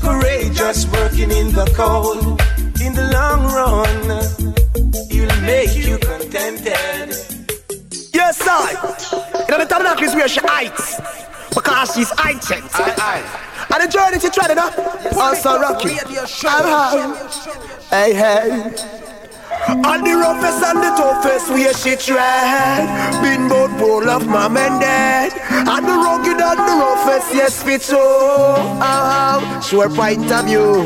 [0.02, 2.42] courageous, working in the cold.
[2.80, 3.88] In the long run,
[5.10, 7.16] it'll make you contented.
[8.14, 8.72] Yes, I.
[9.48, 11.00] You know, the tabernacle is where she hides.
[11.54, 12.80] Because she's high checked.
[13.74, 14.74] And the journey she treading up.
[15.18, 15.90] Also rocky.
[17.90, 19.17] Hey, hey.
[19.68, 22.88] And the roughest and the toughest way she tread
[23.22, 25.34] Been both full of mom and dad.
[25.50, 30.82] And the rugged and the roughest, yes, fit so oh, Sure point of view.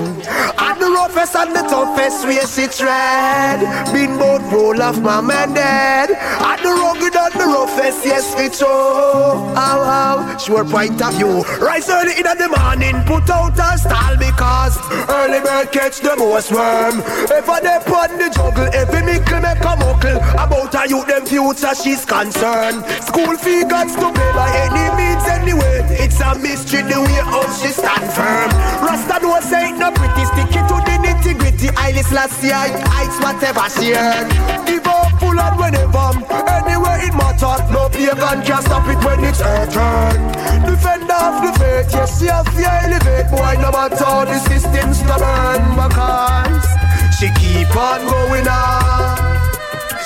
[0.57, 3.59] And the roughest and the toughest way she tread
[3.93, 6.09] Been both full of mom and dad.
[6.11, 11.43] And the rugged and the roughest, yes, fit so oh, Sure point of view.
[11.59, 14.77] Rise early in the morning, put out a stall Because
[15.09, 16.99] early bird catch the most worm.
[17.29, 17.79] If I dey
[18.11, 22.85] on the juggle, every mickle make a muckle About her youth, them future she's concerned.
[23.03, 25.81] School fee got to pay by any means anyway.
[26.03, 28.49] It's a mystery the way how she stand firm.
[28.83, 31.69] Rasta no say it no pretty, stick it to the nitty gritty.
[31.77, 34.27] Eyeless last year, heights whatever she earn
[34.65, 36.11] Give up, pull on whenever,
[36.49, 40.19] anywhere it matter No pagan can just stop it when it's her turn.
[40.65, 43.29] Defend off the faith, yes she have to elevate.
[43.31, 46.80] Boy no matter the system stubborn Because
[47.21, 49.13] she keep on going on.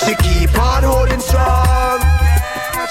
[0.04, 2.04] She keep on holding strong.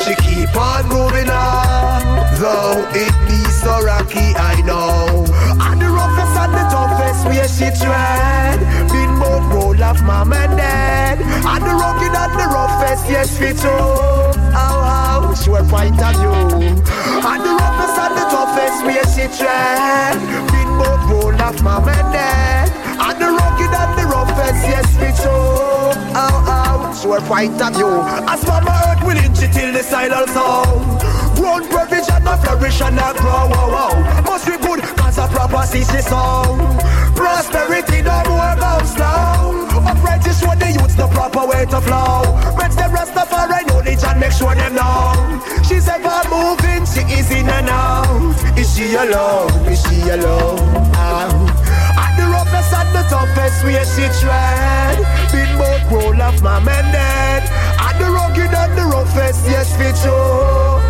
[0.00, 2.00] She keep on moving on.
[2.40, 5.26] Though it be so rocky, I know.
[5.60, 8.60] And the roughest and the toughest where she tread.
[8.88, 11.20] Been both roll off mom and dad.
[11.20, 13.68] And the rugged and the roughest, yes, fit too.
[14.56, 16.72] How, how, sure point of view.
[17.28, 20.16] And the roughest and the toughest where she tread.
[20.48, 22.83] Been both roll off mom and dad.
[25.24, 25.36] Yes,
[25.94, 26.14] me too.
[26.14, 28.00] Ow, oh, ow, oh, sure point of view.
[28.28, 31.00] As mama earth will inch it till the silent sound.
[31.36, 34.22] Grown provision, no flourish and not grow, wow, wow.
[34.22, 36.60] Must be good, cause a proper CC sound.
[37.16, 39.66] Prosperity, no more bounce down.
[39.86, 42.22] Upright is what the youths the proper way to flow.
[42.56, 45.40] Makes them Rastafari knowledge and make sure them know.
[45.66, 48.58] She's ever moving, she is in and out.
[48.58, 49.50] Is she alone?
[49.66, 50.58] Is she alone?
[50.96, 51.63] Ow.
[52.74, 54.98] And the toughest way she tread
[55.30, 57.42] Been both roll off my man dead.
[57.78, 60.18] And the rugged and the roughest, yes, fit you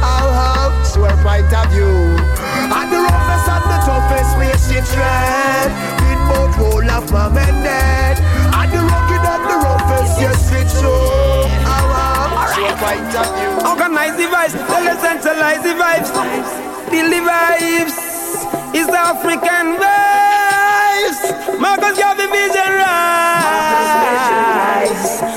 [0.01, 2.17] How, how, swear point of view
[2.73, 5.69] And the roughest and the toughest way she tread
[6.01, 8.17] Been both roll off my man dead.
[8.57, 10.97] And the rugged and the roughest, yes, fit you
[11.69, 16.11] How, how, swear point of view Organize the vibes, us centralize the vibes.
[16.91, 17.97] Feel the vibes.
[18.75, 19.79] It's the African
[20.95, 21.59] vibes.
[21.59, 23.45] Marcus, the vision rise.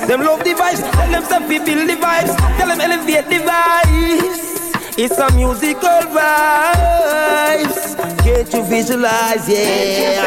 [0.08, 0.82] Them love the vibes.
[0.92, 2.36] Tell them stuff, we build the vibes.
[2.58, 4.98] Tell them elevate the vibes.
[4.98, 7.96] It's a musical vibes.
[8.24, 9.48] Can't you visualize?
[9.50, 10.24] Yeah.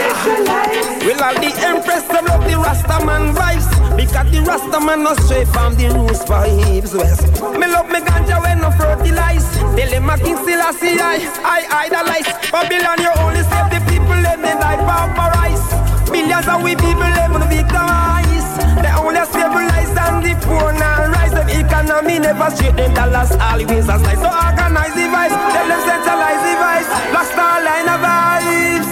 [1.04, 5.76] Well, all the empress them love the Rastaman vibes because the Rastaman no stray from
[5.76, 6.96] the roots vibes.
[6.96, 7.28] West.
[7.60, 9.44] Me love me ganja when no fertilize.
[9.76, 12.28] Tell them a king still I see I I idolize.
[12.48, 15.64] Babylon you only save the people and then I pauperize.
[16.08, 18.48] Millions of we people live on victimize.
[18.80, 21.36] They only stabilize and the poor now rise.
[21.36, 22.76] The economy never straight.
[22.76, 24.20] Them dollars always a slice.
[24.24, 25.36] So organize the vibes.
[25.36, 26.88] Tell them centralize the vibes.
[27.12, 28.90] Black line of vibes.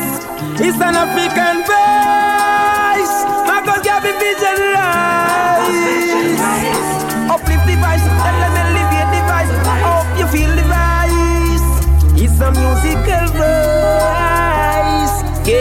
[0.61, 2.28] It's an African vibes.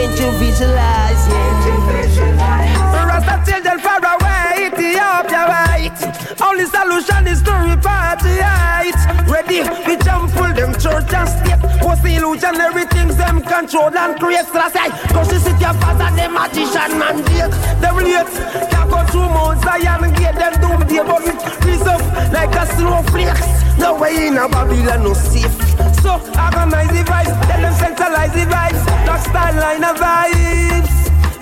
[0.08, 1.28] Can't you visualize?
[1.28, 3.04] Yeah.
[3.06, 5.92] Rasta children far away, Ethiopia right.
[6.40, 8.96] Only solution is to repatriate.
[9.28, 11.60] Ready, we jump full them church and state.
[11.84, 12.56] What's the illusion?
[12.56, 14.46] Everything's them control and create.
[14.46, 17.52] Say, cause you sit your father, them magician man, Jake.
[17.84, 18.32] Them late,
[18.72, 21.20] can't go through Mount Zion and get them doom day, but
[21.60, 21.84] freeze
[22.32, 23.78] like a snowflakes.
[23.78, 25.87] No way in a Babylon, no safe.
[26.02, 28.82] So organize the vibes, tell them centralize the vibes.
[29.04, 30.94] Black style line of vibes.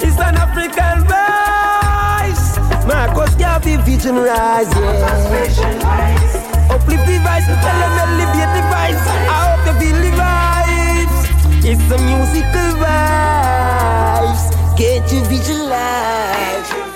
[0.03, 2.43] It's an African vibes.
[2.87, 5.55] Marcus Garvey vision rise, yeah.
[6.71, 9.05] Uplift the vibes, tell them elevate the vibes.
[9.29, 11.19] I hope they feel the vibes.
[11.65, 14.43] It's the musical vibes.
[14.79, 16.96] Can't you visualize?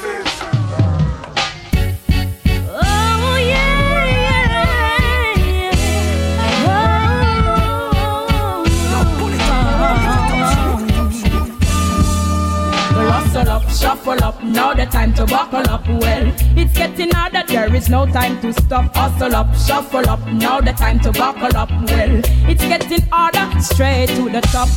[13.40, 15.88] Rustle up, shuffle up, now the time to buckle up.
[15.88, 18.94] Well, it's getting harder, there is no time to stop.
[18.94, 21.70] Hustle up, shuffle up, now the time to buckle up.
[21.70, 24.68] Well, it's getting harder, straight to the top.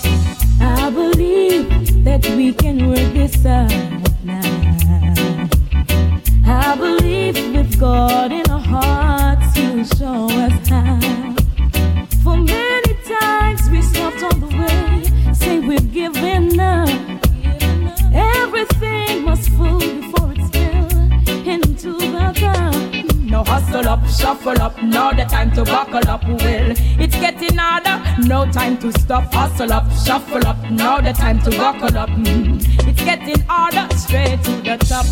[0.62, 3.70] I believe that we can work this out
[4.24, 5.50] now.
[6.46, 11.36] I believe with God in our hearts, He'll show us how.
[12.24, 17.03] For many times we stopped on the way, say we've given up.
[23.46, 26.24] Hustle up, shuffle up, now the time to buckle up.
[26.26, 26.74] will.
[27.00, 29.34] it's getting harder, no time to stop.
[29.34, 32.10] Hustle up, shuffle up, now the time to buckle up.
[32.10, 32.62] Mm.
[32.88, 35.06] It's getting harder, straight to the top.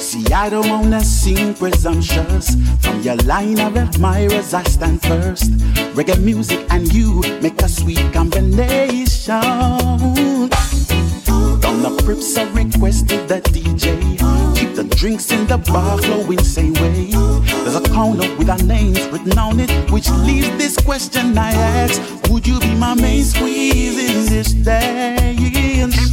[0.00, 2.56] See, I don't wanna seem presumptuous.
[3.02, 5.52] Your line of admirers, I stand first.
[5.96, 9.40] Reggae music and you make a sweet combination.
[11.62, 14.18] From the prips, I requested the DJ.
[14.54, 17.10] Keep the drinks in the bar flowing same way.
[17.64, 22.02] There's a corner with our names written on it, which leaves this question I ask:
[22.28, 26.09] Would you be my main squeeze in this dance?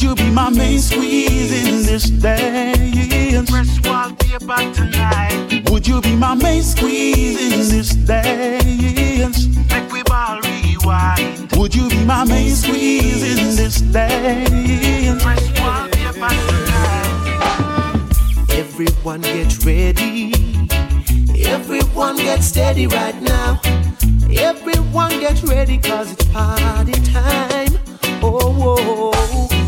[0.00, 3.50] Would you be my main squeeze in this dance?
[3.50, 5.68] Press wallpaper tonight.
[5.70, 9.46] Would you be my main squeeze in this dance?
[9.68, 11.52] Make we ball rewind.
[11.54, 15.22] Would you be my main squeeze in this dance?
[15.22, 18.06] Press wallpaper tonight.
[18.52, 20.32] Everyone get ready.
[21.44, 23.60] Everyone get steady right now.
[24.32, 27.78] Everyone get ready cause it's party time.
[28.22, 29.59] Oh, oh, oh.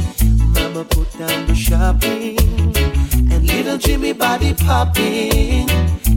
[0.72, 2.38] Mama put down the shopping
[3.30, 5.68] and little Jimmy body popping.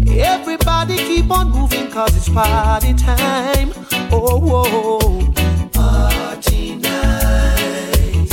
[0.08, 3.74] Everybody keep on moving cause it's party time.
[4.14, 5.70] Oh, oh.
[5.74, 8.30] party night.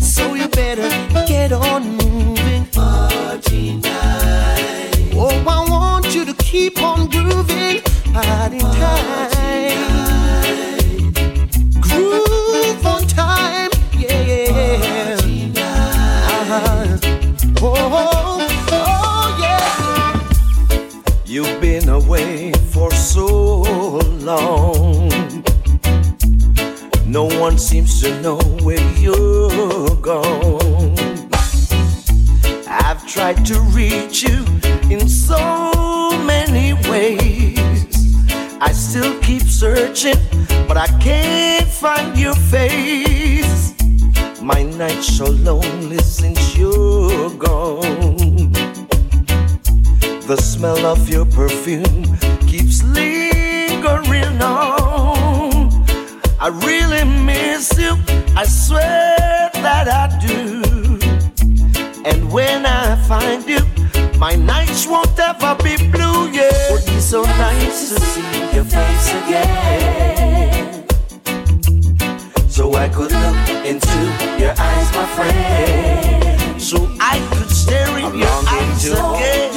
[0.00, 0.88] So you better
[1.26, 2.64] get on moving.
[2.68, 5.12] Party night.
[5.12, 7.82] Oh, I want you to keep on grooving.
[8.14, 9.37] Party time.
[24.28, 25.08] Long.
[27.06, 30.94] No one seems to know where you're gone.
[32.68, 34.38] I've tried to reach you
[34.94, 35.40] in so
[36.32, 37.58] many ways.
[38.60, 40.20] I still keep searching,
[40.68, 43.74] but I can't find your face.
[44.42, 48.52] My night's so lonely since you're gone.
[50.30, 52.04] The smell of your perfume
[52.46, 53.27] keeps lingering
[54.42, 55.70] on.
[56.40, 57.96] I really miss you,
[58.36, 60.62] I swear that I do.
[62.04, 63.60] And when I find you,
[64.18, 66.50] my nights won't ever be blue, yeah.
[66.50, 70.86] It would be so nice to see your face again.
[72.48, 73.98] So I could look into
[74.38, 76.60] your eyes, my friend.
[76.60, 79.47] So I could stare in I'm your eyes again.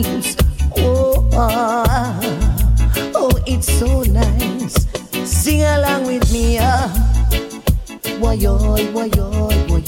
[0.00, 0.36] is.
[0.76, 4.74] Oh, oh, oh, it's so nice.
[5.28, 6.58] Sing along with me.
[6.60, 6.88] ah.
[8.18, 9.28] Why, why, why, why,
[9.68, 9.80] why?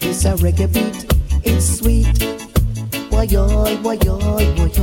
[0.00, 1.06] It's a reggae beat.
[1.44, 2.22] It's sweet.
[3.10, 4.78] Why, why, why, why, why?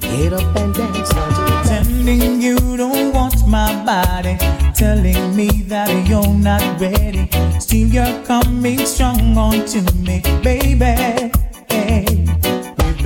[0.00, 1.12] Get up and dance.
[1.12, 4.36] Pretending you don't want my body.
[4.74, 7.28] Telling me that you're not ready.
[7.60, 11.32] Still, you're coming strong on to me, baby.
[11.70, 12.15] Hey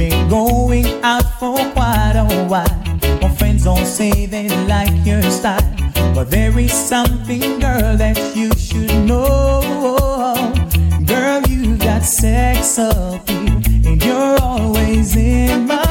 [0.00, 2.80] been going out for quite a while.
[3.20, 5.60] My friends don't say they like your style,
[6.14, 9.60] but there is something, girl, that you should know.
[11.04, 15.89] Girl, you got sex appeal, and you're always in my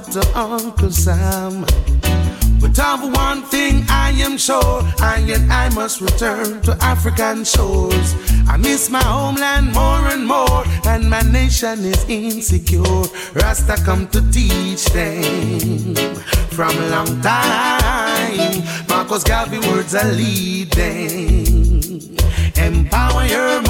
[0.00, 1.64] up to Uncle Sam.
[2.60, 8.14] But of one thing I am sure, I and I must return to African shores.
[8.48, 13.02] I miss my homeland more and more, and my nation is insecure.
[13.34, 15.94] Rasta come to teach them
[16.56, 18.62] from a long time.
[18.88, 22.16] Marcus Garvey words are leading.
[22.56, 23.62] Empower your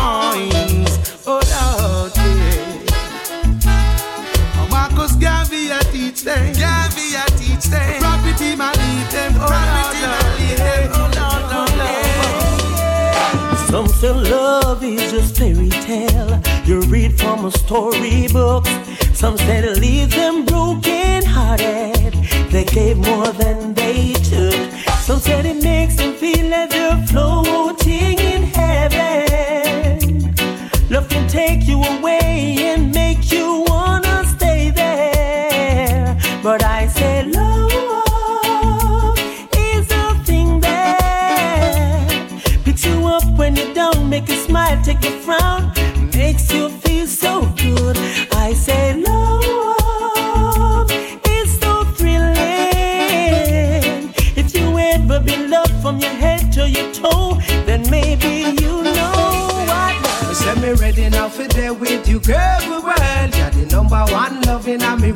[14.01, 18.64] Say love is just fairy tale you read from a storybook.
[19.12, 22.14] Some say it leaves them broken hearted.
[22.51, 24.70] They gave more than they took.
[25.01, 27.79] Some said it makes them feel as they're floating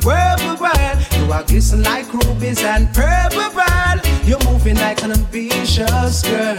[0.05, 0.97] and world.
[1.17, 4.01] You are glisten like rubies and pearl, we.
[4.27, 6.57] You're moving like an ambitious girl.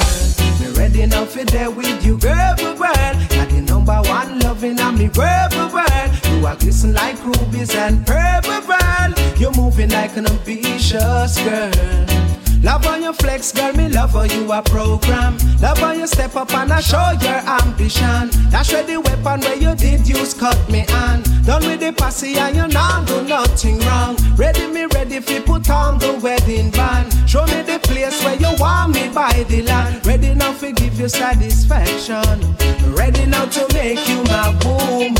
[0.61, 2.16] Me ready now for there with you,
[2.59, 3.16] we world.
[3.30, 6.11] You're the number one loving and me we world.
[6.30, 9.14] You are glisten like rubies and pearl, we.
[9.38, 12.36] You're moving like an ambitious girl.
[12.67, 15.39] Love on your flex, girl, me love how you a program.
[15.61, 18.29] Love on you step up and I show your ambition.
[18.51, 21.23] That's where the weapon where you did use cut me on.
[21.45, 24.17] Done with the posse and you now do nothing wrong.
[24.35, 27.14] Ready me ready you put on the wedding band.
[27.31, 30.05] Show me the place where you want me by the land.
[30.05, 32.57] Ready now to give you satisfaction.
[32.97, 35.14] Ready now to make you my woman.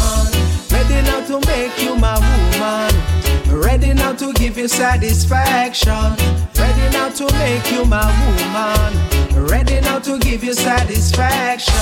[0.73, 3.63] Ready now to make you my woman.
[3.63, 6.56] Ready now to give you satisfaction.
[6.87, 9.49] Ready now to make you my woman.
[9.49, 11.75] Ready now to give you satisfaction.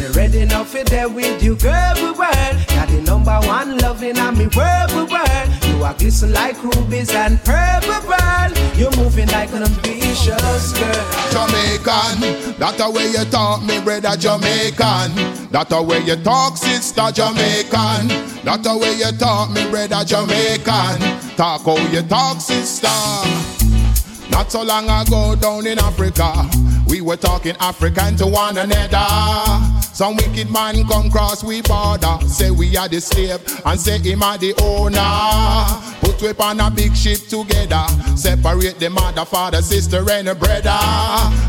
[0.00, 2.56] Me ready now for there with you, girl, we world.
[2.74, 5.48] You're the number one loving and me world, we world.
[5.68, 8.52] You are glisten like rubies and pearl, we.
[8.76, 11.06] You're moving like an ambitious girl.
[11.30, 15.14] Jamaican, that the way you talk, me brother Jamaican.
[15.52, 18.08] That the way you talk, sister Jamaican.
[18.42, 21.36] That the way you talk, me brother Jamaican.
[21.36, 23.57] Talk how you talk, sister.
[24.30, 26.48] Not so long ago down in Africa,
[26.88, 29.77] we were talking African to one another.
[29.98, 34.22] Some wicked man come cross we border, say we are the slave and say him
[34.22, 35.02] are the owner.
[36.00, 37.84] Put we on a big ship together,
[38.14, 40.78] separate the mother, father, sister and a brother.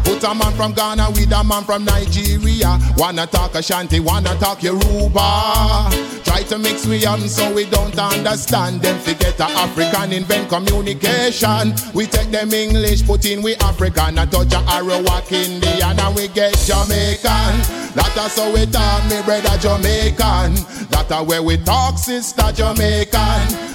[0.04, 2.80] Put a man from Ghana with a man from Nigeria.
[2.98, 5.92] Wanna talk Ashanti, wanna talk Yoruba.
[6.24, 9.00] Try to mix we up so we don't understand them.
[9.02, 11.76] Forget the African invent communication.
[11.94, 14.18] We take them English, put in we African.
[14.18, 17.80] A touch a Arawak Indian and we get Jamaican.
[18.20, 20.56] That's how we talk, me brother Jamaican.
[20.90, 23.12] That's where we talk, sister Jamaican.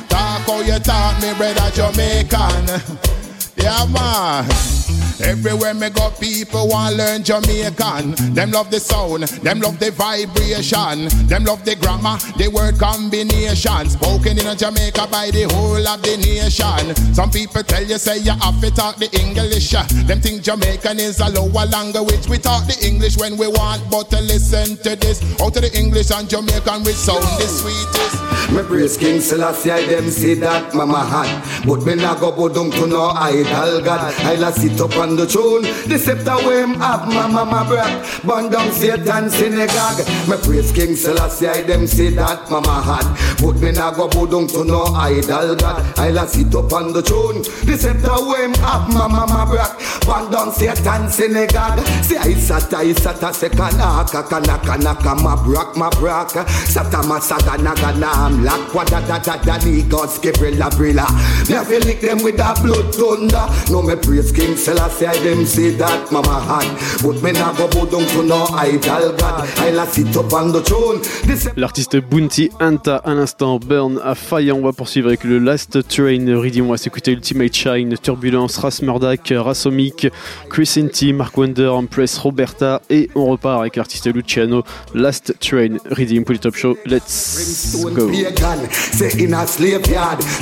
[0.08, 2.98] Talk how you talk, me brother Jamaican.
[3.56, 4.83] Yeah, man.
[5.22, 8.34] Everywhere me go, people want learn Jamaican.
[8.34, 13.88] Them love the sound, them love the vibration, them love the grammar, the word combination.
[13.88, 17.14] Spoken in a Jamaica by the whole of the nation.
[17.14, 19.70] Some people tell you say you have to talk the English.
[20.06, 22.28] Them think Jamaican is a lower language.
[22.28, 25.22] We talk the English when we want, but to listen to this.
[25.40, 28.52] Out of the English and Jamaican, we sound the sweetest.
[28.52, 31.64] Me praise King Selassie, I them say that mama had.
[31.66, 34.12] But me nah go bodung to no idol god.
[34.20, 35.62] I la sit up on the tune.
[35.88, 38.24] The scepter way him mama, my breath.
[38.24, 40.00] Burn down Satan synagogue.
[40.28, 43.06] Me praise King Selassie, I them say that mama had.
[43.40, 45.98] But me nah go bow down to no idol god.
[45.98, 47.42] I'll sit up on the tune.
[47.68, 49.76] The scepter way him mama, my breath.
[50.06, 51.84] Burn down Satan synagogue.
[52.04, 56.28] Say I sat, I sat a second aka, kanaka, naka, my brak, my brak.
[56.72, 61.06] Sata masada naga nam lak, wada da da da da, God skibrilla brilla.
[61.48, 63.46] Me have lick them with a blood thunder.
[63.70, 66.68] No me praise King Selassie, I them say that mama had.
[67.02, 69.48] But me nah go bow down to no idol god.
[69.58, 71.00] I'll sit up on the tune.
[71.26, 74.56] The scepter L'artiste Bounty Anta à l'instant Burn à Fire.
[74.56, 76.66] On va poursuivre avec le Last Train Redeem.
[76.66, 80.08] On va s'écouter Ultimate Shine, Turbulence, Ras Murdoch, Rasomic,
[80.48, 82.80] Chris Inti, Mark Wonder, Empress, Roberta.
[82.90, 84.62] Et on repart avec l'artiste Luciano.
[84.94, 86.76] Last Train Redeem pour le Top Show.
[86.86, 88.10] Let's go.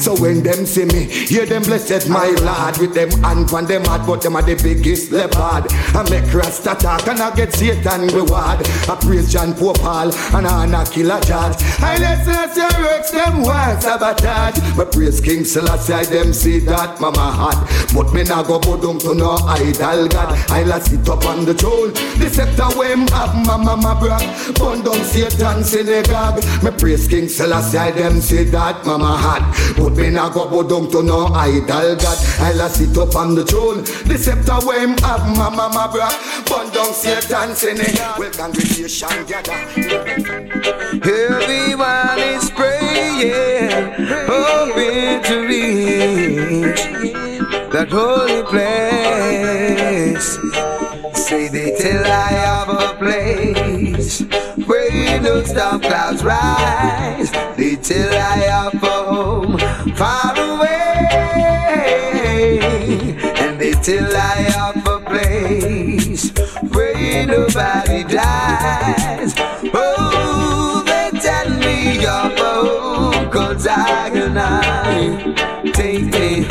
[0.00, 2.78] So when them see me, hear them blessed my lord.
[2.78, 5.70] With them hand on them heart, but them the biggest leopard.
[5.94, 8.66] I make Rasta talk and I get Satan reward.
[8.88, 11.56] I praise John Pope Paul and I honor Killer George.
[11.80, 14.58] I as your works them want sabotage.
[14.76, 17.58] But praise King Selassie, I them see that mama heart.
[17.94, 20.38] But me nah go go down to no idol god.
[20.50, 21.92] I'll sit up on the throne.
[22.18, 24.22] The scepter way him have mama my brak.
[24.56, 26.42] Burn down Satan synagogue.
[26.62, 29.42] Me praise King Selassie, I them see that mama heart.
[29.76, 32.18] But me nah go go down to no idol god.
[32.40, 33.82] I'll sit up on the throne.
[34.08, 36.14] The scepter way him have mama my brak.
[36.46, 37.98] Burn down Satan synagogue.
[37.98, 38.16] Eh.
[38.18, 39.52] Well, congregation gather.
[41.04, 43.72] Everyone is praying,
[44.28, 46.82] oh, hoping to reach
[47.72, 50.28] that holy place.
[51.26, 54.20] Say they tell I have a place
[54.66, 57.30] where no storm clouds rise.
[57.56, 59.58] They tell I have a home
[59.96, 60.31] far
[63.82, 66.30] tell I have a place
[66.72, 69.34] where nobody dies.
[69.74, 76.44] Oh, they tell me you're home, cause I and I take me,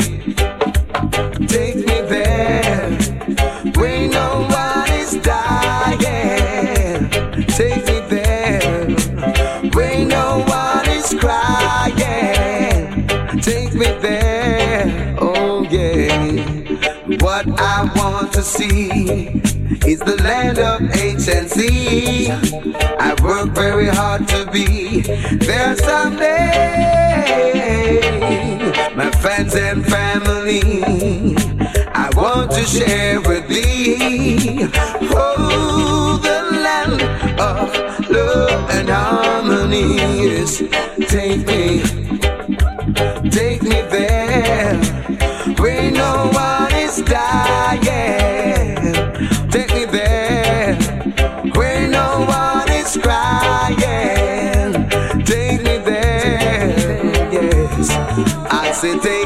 [18.32, 19.28] to see
[19.86, 22.30] is the land of HNC.
[22.98, 25.02] I work very hard to be
[25.36, 26.30] there someday.
[28.96, 30.62] My friends and family,
[31.94, 34.68] I want to share with thee.
[35.14, 37.02] Oh, the land
[37.38, 37.68] of
[38.10, 39.96] love and harmony.
[40.24, 40.58] Yes,
[41.10, 41.82] take me,
[43.30, 44.76] take me there
[45.58, 48.21] where no one is dying.
[58.84, 59.21] I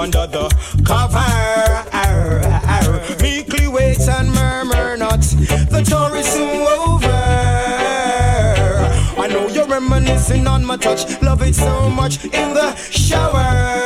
[0.00, 0.48] under the
[0.82, 1.20] cover.
[3.22, 5.20] Meekly wait and murmur not.
[5.20, 7.06] The tour is soon over.
[9.22, 11.20] I know you're reminiscing on my touch.
[11.20, 13.79] Love it so much in the shower.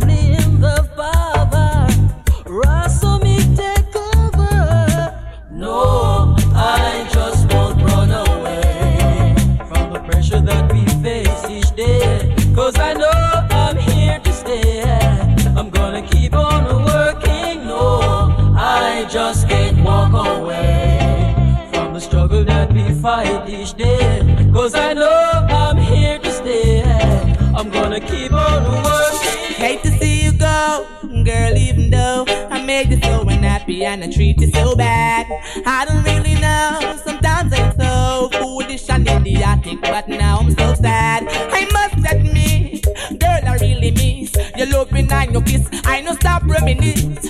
[0.00, 0.37] lonely
[33.88, 35.26] and I treat you so bad.
[35.64, 37.00] I don't really know.
[37.04, 41.24] Sometimes I'm so foolish and idiotic, but now I'm so sad.
[41.28, 42.84] I must admit,
[43.18, 45.66] girl, I really miss your loving and your kiss.
[45.84, 47.27] I no stop reminiscing.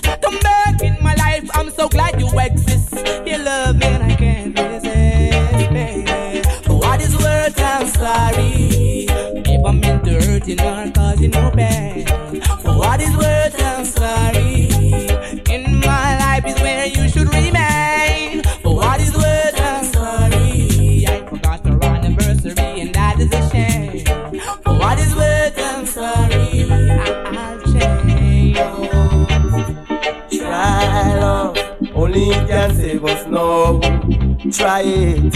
[34.50, 35.32] Try it.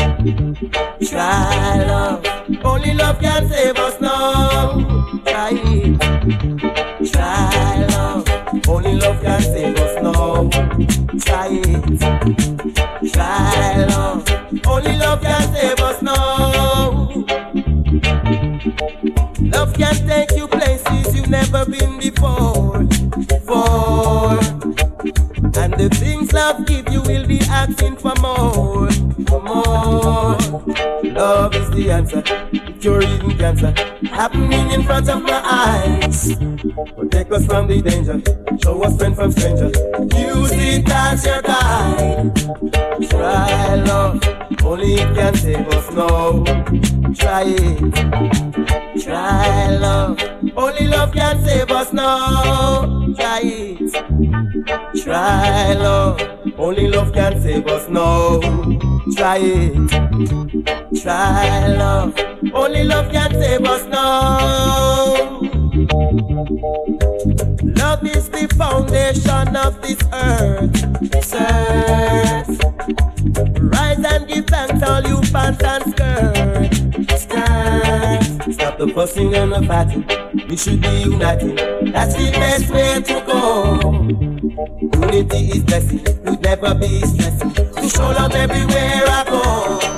[1.07, 2.25] Try love.
[2.65, 5.21] Only love can save us now.
[5.25, 7.13] Try it.
[7.13, 8.27] Try love.
[8.67, 10.49] Only love can save us now.
[11.19, 13.13] Try it.
[13.13, 14.67] Try love.
[14.67, 17.09] Only love can save us now.
[19.41, 22.85] Love can take you places you've never been before.
[23.29, 24.41] Before.
[25.55, 28.89] And the things love give you will be asking for more.
[29.93, 30.39] More.
[31.02, 32.23] Love is the answer.
[32.82, 33.73] Even cancer.
[34.09, 36.35] Happening in front of my eyes.
[36.97, 38.20] Protect us from the danger.
[38.62, 39.70] Show us strength from stranger.
[40.16, 42.35] Use it as your guide.
[43.10, 44.20] Try love.
[44.64, 46.44] Only it can save us now.
[47.14, 49.02] Try it.
[49.02, 50.19] Try love.
[50.56, 53.14] Only love can save us now.
[53.14, 55.02] Try it.
[55.02, 56.20] Try love.
[56.59, 58.91] Only love can save us now.
[59.17, 61.03] Try it.
[61.03, 62.15] Try love.
[62.55, 65.41] Only love can save us now.
[67.83, 70.73] Love is the foundation of this earth.
[71.11, 72.61] This earth.
[73.61, 77.19] Rise and give thanks all you pants and skirt.
[77.19, 78.55] Skirt.
[78.55, 80.49] Stop the fussing and the fighting.
[80.49, 81.59] We should be united.
[81.93, 84.32] That's the best way to go.
[84.57, 86.05] Unity is blessing.
[86.24, 87.53] Would never be stressing.
[87.55, 89.91] To show love everywhere I go.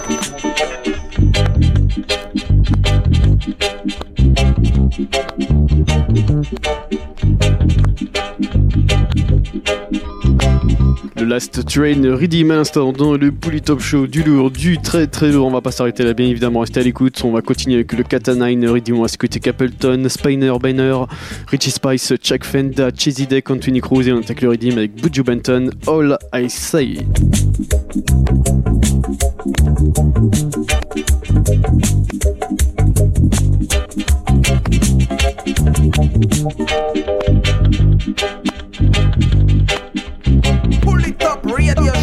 [11.35, 12.63] Last Train Redeem à
[12.97, 15.49] dans le Bully Top Show du lourd, du très très lourd.
[15.49, 17.21] On va pas s'arrêter là, bien évidemment, restez à l'écoute.
[17.25, 18.99] On va continuer avec le Katana Redeem.
[18.99, 20.97] On va Capleton, Spiner, Banner,
[21.49, 25.25] Richie Spice, Chuck Fenda, Cheesy Deck, Anthony Cruz et on attaque le Redeem avec Buju
[25.25, 26.99] Benton, All I Say.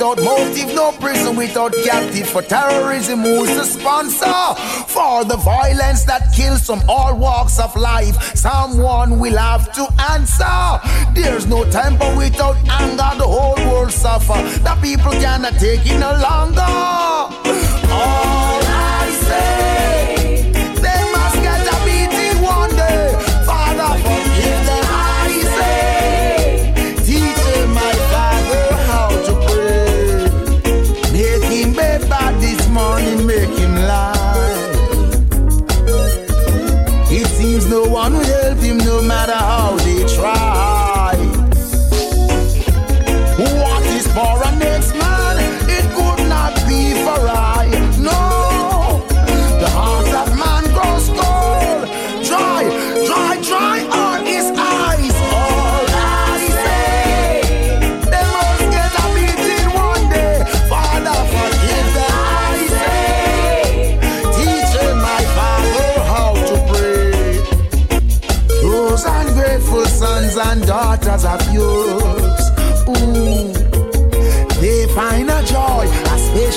[0.00, 2.26] Without motive, no prison without captive.
[2.26, 4.54] For terrorism, who's the sponsor?
[4.88, 10.80] For the violence that kills from all walks of life, someone will have to answer.
[11.12, 14.40] There's no temper without anger, the whole world suffer.
[14.60, 16.99] The people cannot take it no longer.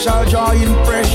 [0.03, 1.12] Special joy in pressuring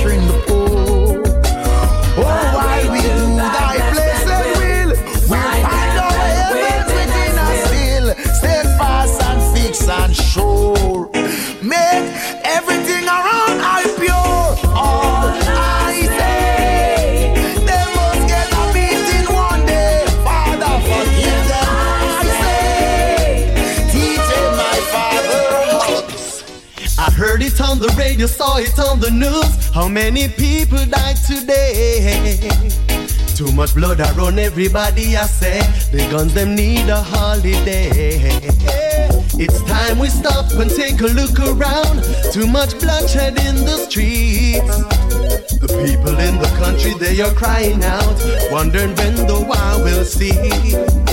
[28.19, 29.71] the saw it on the news.
[29.73, 32.51] How many people died today?
[33.37, 35.61] Too much blood around everybody, I say.
[35.93, 38.19] The guns them need a holiday.
[39.39, 42.03] It's time we stop and take a look around.
[42.33, 44.67] Too much bloodshed in the streets.
[45.61, 48.19] The people in the country, they are crying out,
[48.51, 51.08] wondering when the war will cease.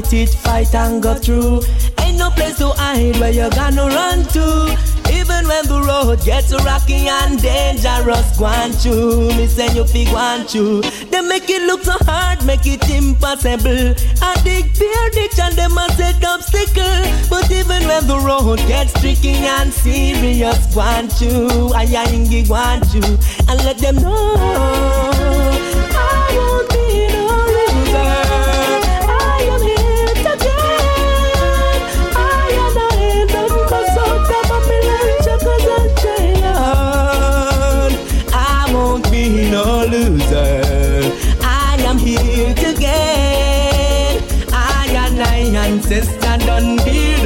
[0.00, 1.60] Fight it, fight and go through.
[2.00, 4.76] Ain't no place to hide where you're gonna run to.
[5.12, 10.46] Even when the road gets rocky and dangerous, on to me say you fi on
[10.46, 10.82] to.
[11.10, 13.94] They make it look so hard, make it impossible.
[14.22, 17.02] I dig fear ditch and them a set obstacle.
[17.28, 21.72] But even when the road gets tricky and serious, on to.
[21.74, 23.18] I ain't on to.
[23.48, 25.17] And let them know.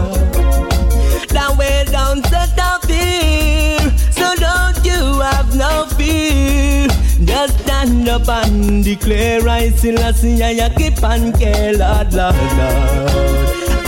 [1.30, 2.22] That way down
[2.58, 3.80] of fear.
[4.12, 6.88] So don't you have no fear.
[7.26, 9.92] Just stand up and declare I see
[10.42, 13.87] I keep and care, Lord, Lord, Lord.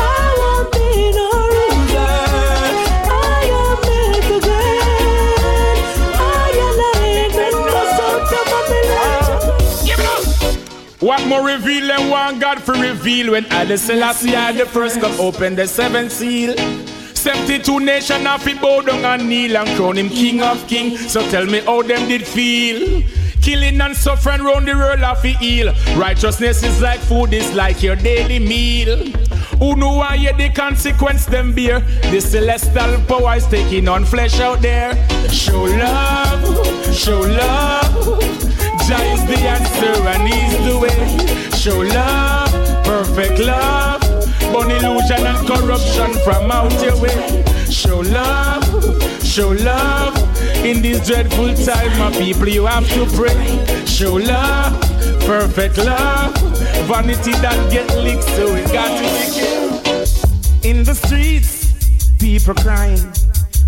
[11.09, 15.19] What more reveal than one God for reveal when Haile Selassie had the first come
[15.19, 16.55] open the seventh seal.
[17.15, 20.51] 72 nation of it bow down and kneel and crown him king mm.
[20.51, 20.95] of king.
[20.97, 23.01] So tell me how them did feel.
[23.41, 25.73] Killing and suffering round the world of the heal.
[25.97, 28.95] Righteousness is like food, is like your daily meal.
[29.57, 31.79] Who know why hear the consequence them bear?
[32.11, 34.93] The celestial power is taking on flesh out there.
[35.29, 38.48] Show love, show love.
[38.89, 40.97] Jah is the answer and he's the way.
[41.55, 42.51] Show love,
[42.83, 44.01] perfect love.
[44.51, 47.43] Burn illusion and corruption from out your way.
[47.69, 48.65] Show love,
[49.23, 50.17] show love.
[50.65, 53.85] In this dreadful time, my people, you have to pray.
[53.85, 54.73] Show love,
[55.21, 56.35] perfect love.
[56.89, 60.65] Vanity that get licked, so it got to be killed.
[60.65, 63.13] In the streets, people crying.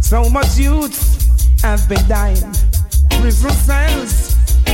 [0.02, 2.56] So much youth have been dying.
[3.22, 4.31] Prison cells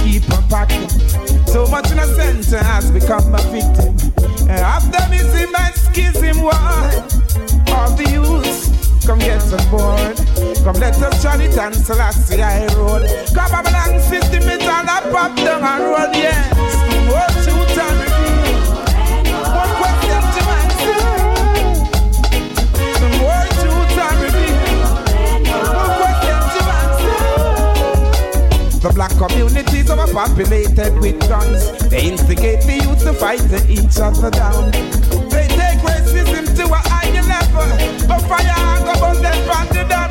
[0.08, 0.90] keep on packing.
[1.48, 3.96] So much innocent has become a victim.
[4.48, 6.54] And after missing and schism war,
[7.76, 10.16] all the youths come get on board.
[10.64, 13.04] Come let us join it and Selassie I road.
[13.34, 16.56] Come along system it and a pop down a road, yes.
[17.08, 17.44] More
[28.88, 31.90] The black communities overpopulated with guns.
[31.90, 34.72] They instigate the youth to fight each other down.
[35.28, 38.08] They take racism to a higher level.
[38.08, 40.07] But fire and go burn them from the down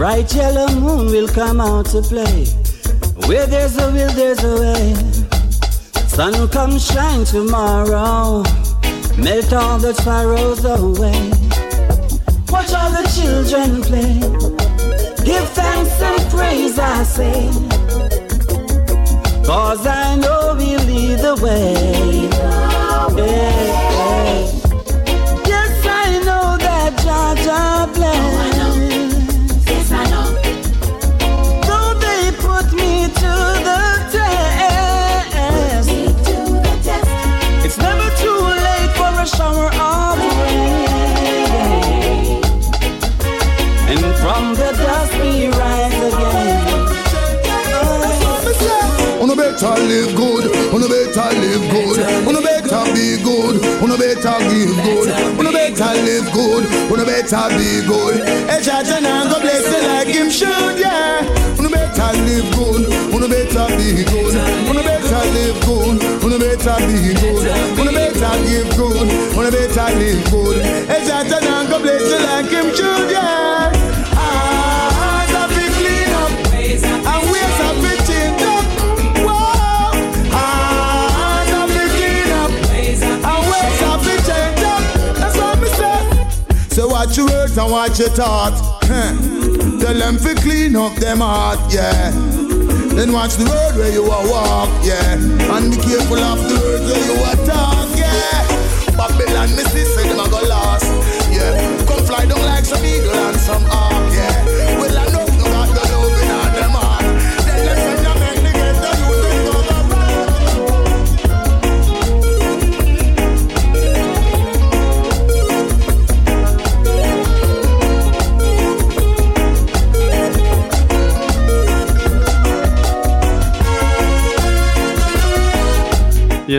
[0.00, 2.46] bright yellow moon will come out to play.
[3.28, 4.94] Where there's a will, there's a way.
[6.08, 8.42] Sun will come shine tomorrow,
[9.18, 11.20] melt all the sorrows away.
[12.48, 14.20] Watch all the children play.
[15.22, 17.50] Give thanks and praise, I say.
[19.44, 22.30] Cause I know we'll lead the way.
[23.22, 23.79] Yeah.
[88.00, 88.56] Your thought.
[89.80, 92.10] Tell them to clean up them heart, yeah.
[92.96, 95.14] Then watch the road where you are walk, yeah.
[95.14, 98.96] And be careful of the words where you are talk, yeah.
[98.96, 100.86] Babylon, me say them a go lost,
[101.30, 101.60] yeah.
[101.86, 103.64] Come fly down like some eagle and some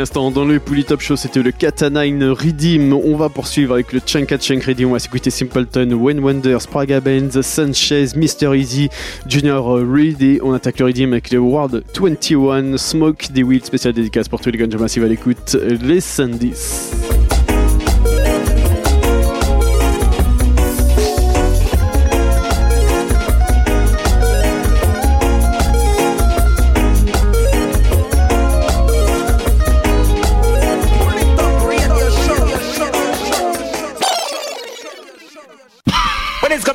[0.09, 2.91] Dans le Pouli Top Show, c'était le Katanine Redeem.
[2.91, 4.89] On va poursuivre avec le Chanka Chank Redeem.
[4.89, 8.55] On va s'écouter Simpleton, Wayne Wonder, Spraga Benz, Sanchez, Mr.
[8.57, 8.89] Easy,
[9.27, 10.39] Junior Reed.
[10.41, 14.49] On attaque le Redeem avec le World 21, Smoke, The Wheel, spécial dédicace pour tous
[14.49, 15.55] les ganja massive à l'écoute.
[15.83, 17.10] Les Sandys.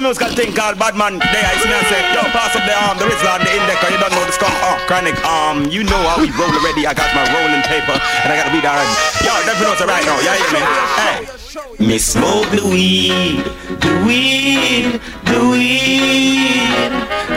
[0.06, 2.94] Musical thing called Badman, there I see me and say, yo, pass up the arm,
[2.94, 5.98] the Rizla and the Index, you don't know the skunk, oh, chronic, um, you know
[6.06, 8.78] how we roll already, I got my rolling paper, and I got to be there,
[9.26, 10.60] yo, definitely knows right now, yeah, hear me,
[11.00, 11.86] hey.
[11.86, 13.44] Me smoke the weed,
[13.84, 16.92] the weed, the weed,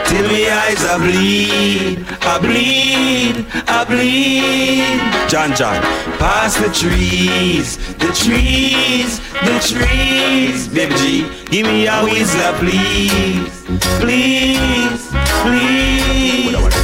[0.06, 5.30] till me eyes are bleed, I bleed, I bleed.
[5.30, 5.82] John John,
[6.18, 10.68] pass the trees, the trees, the trees.
[10.68, 13.66] Baby G, give me a whistler, please,
[14.00, 15.10] please,
[15.42, 16.79] please.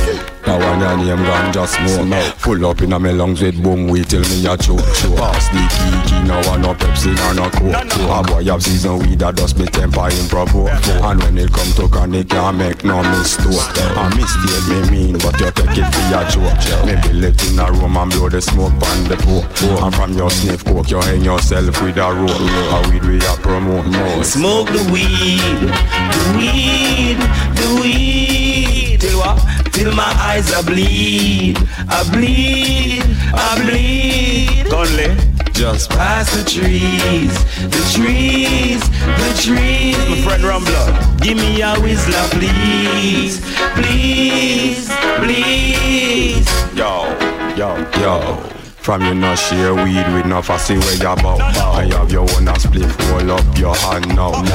[0.45, 2.23] Now one your name ganja smoke.
[2.37, 4.77] Full up in a me lungs with boom weed till me a choke
[5.17, 7.73] Pass the kiki, now I no Pepsi nor no Coke.
[7.73, 10.69] A boy have season weed that dust me temper in provoke.
[10.69, 13.57] And when it come to chronic can't make no mistake.
[13.97, 17.57] A mistake me mean but you take it for your joke Me build it in
[17.57, 20.99] a room and blow the smoke on the poke And from your sniff coke you
[21.01, 22.29] hang yourself with a rope.
[22.29, 27.17] A weed we a promote more Smoke the weed, the weed,
[27.57, 29.01] the weed.
[29.01, 29.37] Till what?
[29.71, 31.57] Till my eyes are bleed,
[31.87, 33.03] I bleed,
[33.33, 34.69] I bleed.
[34.69, 35.15] Conley,
[35.53, 37.33] just past the trees,
[37.63, 39.97] the trees, the trees.
[40.09, 43.39] My friend Rumbler, give me a whistler, please,
[43.75, 44.89] please,
[45.23, 46.47] please.
[46.75, 47.15] Yo,
[47.55, 48.51] yo, yo.
[48.85, 52.47] From you not share weed with no fussy where you about I have your own
[52.47, 54.45] a split roll up your hand now I'm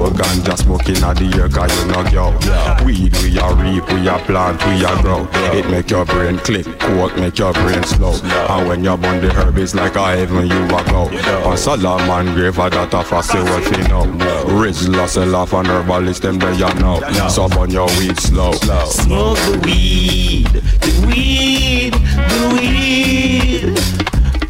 [0.00, 2.84] no ganja smoking at the air cause you know yo.
[2.84, 5.28] Weed we a reap, we a plant, we a grow.
[5.52, 8.14] It make your brain click, coke make your brain slow.
[8.48, 11.12] And when you burn the herb it's like a heaven you walk out
[11.44, 14.04] On Solomon grave a that a fussy well fi know
[14.46, 18.52] Rizla sell off an herbalist them there you know So burn your weed slow.
[18.52, 24.00] Smoke the weed, the weed, the weed.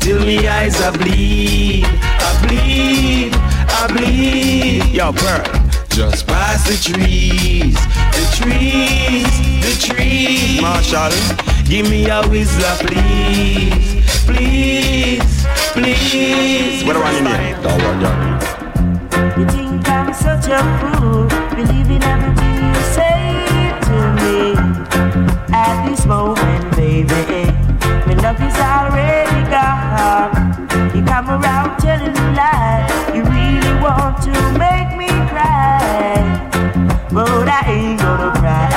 [0.01, 3.35] Till me eyes are bleed, I bleed,
[3.82, 4.85] I bleed.
[4.93, 5.43] Yo, Pearl,
[5.89, 7.74] just past the trees,
[8.12, 9.24] the trees,
[9.65, 10.61] the trees.
[10.61, 11.11] Marshall,
[11.65, 16.85] give me a whistler, please, please, please.
[16.85, 17.57] What do I need?
[17.65, 19.39] That one, yeah.
[19.39, 21.24] You think I'm such a fool,
[21.57, 24.61] believing everything you say to me.
[25.57, 27.48] At this moment, baby,
[28.05, 30.36] my love is already gone.
[30.94, 33.30] You come around telling lies, you really
[33.81, 36.20] want to make me cry.
[37.12, 38.70] But I ain't gonna cry,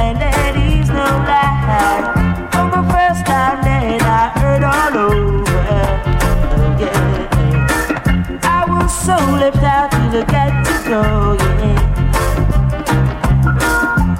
[0.00, 2.04] and that is no lie.
[2.52, 5.68] For the first time that I heard all over,
[6.82, 7.00] yeah.
[8.44, 11.02] I was so left out till I got to go,
[11.64, 11.80] yeah.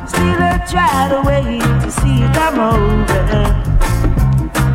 [0.06, 3.24] Still I try to wait to see it come over.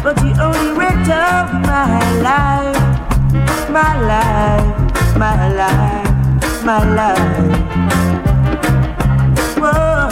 [0.03, 2.79] But you only wrecked up my life,
[3.69, 4.80] my life,
[5.21, 7.47] my life, my life.
[9.61, 10.09] Whoa,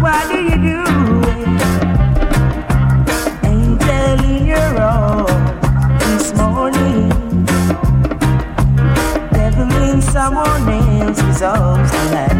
[0.00, 0.78] why do you do
[1.32, 1.48] it?
[5.98, 7.12] This morning.
[10.00, 10.64] Someone
[11.90, 12.33] tonight.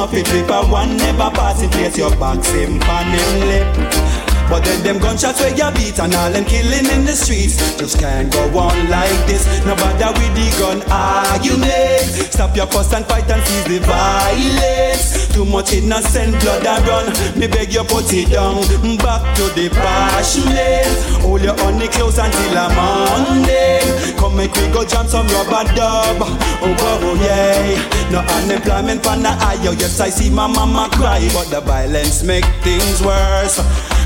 [0.00, 4.00] Every paper one never pass in place your back same pan him lip.
[4.48, 8.00] But then them gunshots where you beat and all them killing in the streets just
[8.00, 9.44] can't go on like this.
[9.66, 12.32] No bother with the gun argument.
[12.32, 15.19] Stop your fuss and fight and seize the violence.
[15.32, 17.06] Too much innocent blood a run.
[17.38, 18.60] Me beg you put it down.
[18.98, 20.86] Back to the passionate.
[21.22, 23.80] Hold your honey close until I'm Monday.
[24.18, 26.18] Come make we go jam some rubber dub.
[26.20, 28.10] Oh, oh, oh yeah.
[28.10, 29.58] No unemployment for the eye.
[29.62, 33.60] Yes, I see my mama cry, but the violence make things worse.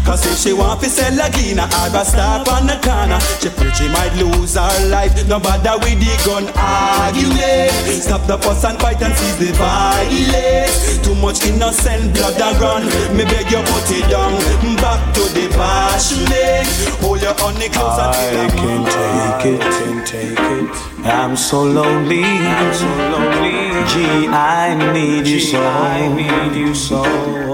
[0.04, 3.48] Cause if she want to sell a cleaner or a stop on the corner, she
[3.48, 5.16] afraid she might lose her life.
[5.26, 7.72] No bother with the gun argument.
[8.04, 11.00] Stop the fuss and fight and seize the violence.
[11.00, 12.84] Too much innocent blood a run.
[13.16, 14.36] Me beg you put it down.
[14.76, 16.68] Back to the passionate.
[17.00, 20.84] Hold your honey close I can take it, can take it.
[21.06, 23.64] I'm so lonely, I'm so lonely.
[23.88, 27.53] Gee, I need you so, I need you so.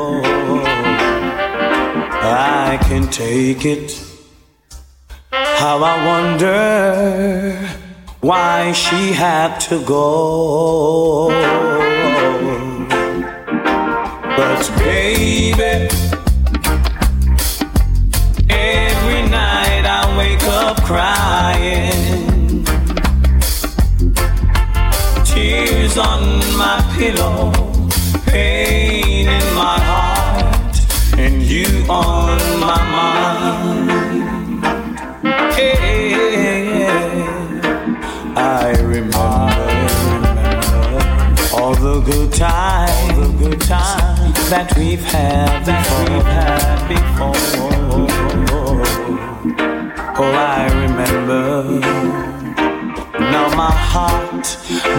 [2.22, 3.98] I can take it.
[5.32, 7.56] How I wonder
[8.20, 11.30] why she had to go.
[14.36, 15.88] But baby,
[18.51, 22.64] every night I wake up crying.
[25.24, 27.51] Tears on my pillow,
[28.26, 29.49] pain
[31.91, 33.91] on my mind.
[35.55, 36.87] Hey,
[38.37, 39.19] I remember
[41.57, 47.51] all the good times, the good times that we've had, that we've had before.
[50.23, 51.81] Oh, I remember.
[53.19, 54.47] Now my heart,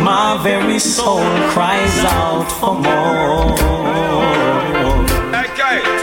[0.03, 4.60] my very soul cries out for more.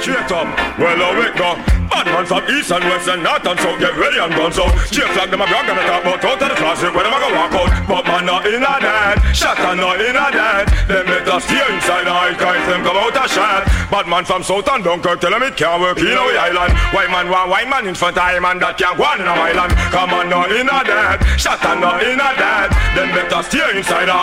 [0.08, 0.48] Straight up.
[0.80, 1.60] Well, I wake up.
[1.92, 4.72] Bad man from east and west and north and south get ready and guns out.
[4.88, 7.12] J flag them a brag and a talk about out of the closet when them
[7.12, 7.68] a go walk out.
[7.84, 10.64] But man not in a dead, shot and not in a dead.
[10.88, 13.68] Them better stay inside the high guys, them come out a shot.
[13.92, 16.72] Bad man from south and Dunkirk tell them it can't work in our island.
[16.96, 19.28] White man want white man in front of him and that can't go on in
[19.28, 19.72] a island.
[19.92, 22.72] Come on not in a dead, shot and not in a dead.
[22.96, 24.16] Them better stay inside the.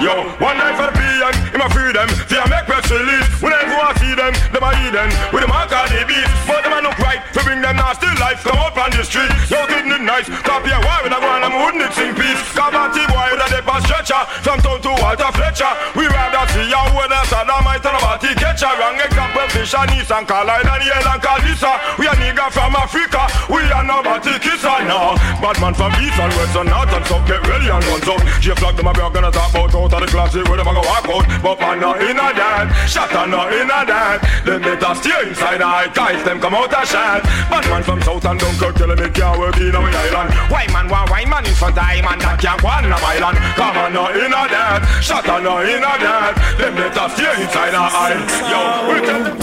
[0.00, 2.08] Yo, one night for the him a free them.
[2.30, 3.26] Fear make press release.
[3.42, 5.10] When I go and see them, them a eat them.
[5.34, 6.28] With them all call the beat.
[6.46, 8.46] But them a look right to bring them nasty life.
[8.46, 9.30] Come up on the street.
[9.50, 10.30] Yo, didn't it nice.
[10.46, 12.38] Copy a war with a one, I'm wouldn't it sing peace.
[12.54, 14.22] Kabati boy with a dip and stretcher.
[14.46, 15.72] From town to Walter Fletcher.
[15.98, 16.88] We rather see a
[17.28, 18.72] sodomite and a body catcher.
[18.78, 21.72] Wrong example, fish and East and Carlisle and Yale and Kalisa.
[21.98, 23.28] We a nigga from Africa.
[23.52, 25.14] We are nobody kisser now.
[25.40, 27.24] Bad man from East and West and North and South.
[27.28, 28.22] Get ready and guns out.
[28.40, 30.72] J flag them a be gonna talk about out of the classic where them a
[30.74, 31.24] go walk out.
[31.48, 32.68] But man not in a that.
[32.84, 34.20] Shot and not in a that.
[34.44, 36.20] Them better stay inside high guys.
[36.20, 37.24] Them come out a shot.
[37.48, 40.28] Bad man from South and Dunkirk tell it can't work in our island.
[40.52, 43.00] White man want white man in front of him and that can't go on a
[43.00, 43.40] island.
[43.56, 44.84] Come on not in a that.
[45.00, 46.36] Shot and not in a that.
[46.60, 48.20] Them better stay inside high.
[48.44, 48.60] Yo,
[48.92, 49.40] we tell them.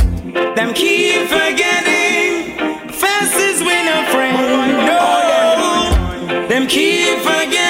[0.53, 2.53] Them keep forgetting
[2.93, 4.77] fast is when a friend.
[4.85, 7.64] No, them keep forgetting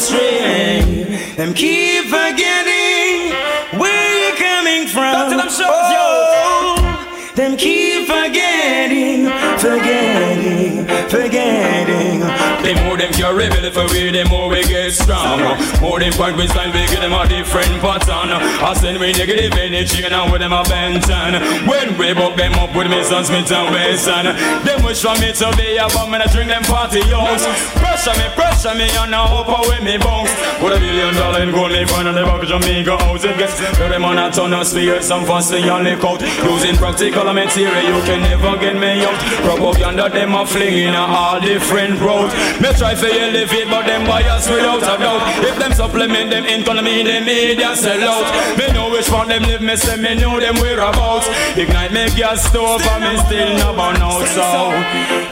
[0.00, 1.34] never stray.
[1.36, 3.32] Them keep forgetting
[3.78, 5.14] where you're coming from.
[5.62, 9.26] Oh, them keep forgetting,
[9.58, 12.20] forgetting, forgetting.
[12.62, 15.38] The more them carry belly for we, the more oh, we get strong.
[15.80, 18.34] More them point we style, we give them a different pattern.
[18.34, 21.38] I send we negative energy and I with them a benton.
[21.66, 24.34] When we buck them up with me son Smith and Wesson.
[24.66, 27.46] Them wish for me to be a bum and I drink them party house.
[27.78, 30.34] Pressure me, pressure me, and I hope win me bounce.
[30.58, 33.24] Put a billion dollar in gold, live on the back of Jamaica house.
[33.24, 36.22] It gets them on a ton of spears, some fussy on the coat.
[36.42, 39.14] Using practical material, you can never get me out.
[39.46, 42.34] Propaganda, them a flinging a all different roads.
[42.58, 45.22] Me try for elevate, but them bias without a doubt.
[45.44, 48.26] If them supplement them economy, them media sell out.
[48.58, 51.28] Me know which one them live, me say me know them whereabouts.
[51.56, 54.26] Ignite me gas stove, and me still no burn out.
[54.36, 54.72] So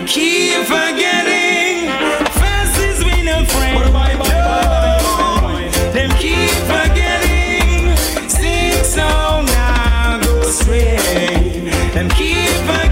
[0.06, 1.88] keep forgetting
[2.38, 3.94] fast is when a friend.
[5.94, 7.96] Them keep forgetting
[8.28, 10.96] sing song oh now go stray.
[11.94, 12.87] Them keep forgetting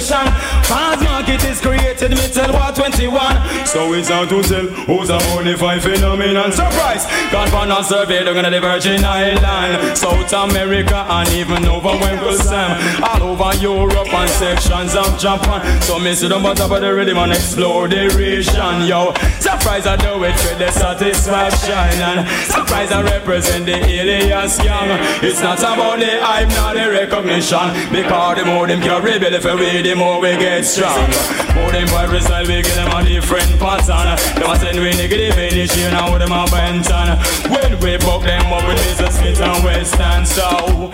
[0.00, 0.32] certain.
[0.64, 3.66] Fast market is created Did me tell what 21?
[3.66, 6.52] So it's hard to tell who's a only five phenomenon.
[6.52, 7.06] Surprise!
[7.30, 11.88] God found a survey, they're gonna the Virgin Island, South America, and even over
[12.36, 12.76] Sam.
[13.02, 15.80] All over Europe and sections of Japan.
[15.82, 19.14] So me them on top of the rhythm and explore the region, yo.
[19.40, 22.00] Surprise, I do it for the satisfaction.
[22.02, 24.88] And surprise, I represent the alias young.
[25.22, 27.70] It's not about the hype, not the recognition.
[27.90, 29.18] Because the more them carry
[29.56, 31.10] we, the more we get strong.
[31.54, 34.16] More them boy reside, we get them a different pattern.
[34.40, 37.18] Them a send we negative energy and how them a benton.
[37.50, 39.10] When we buck them up with Mr.
[39.10, 40.90] Smith and Wesson, so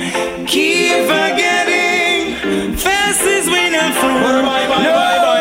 [0.47, 4.23] Keep forgetting, fast I'm from.
[4.23, 5.40] Bye, bye, bye, bye, bye,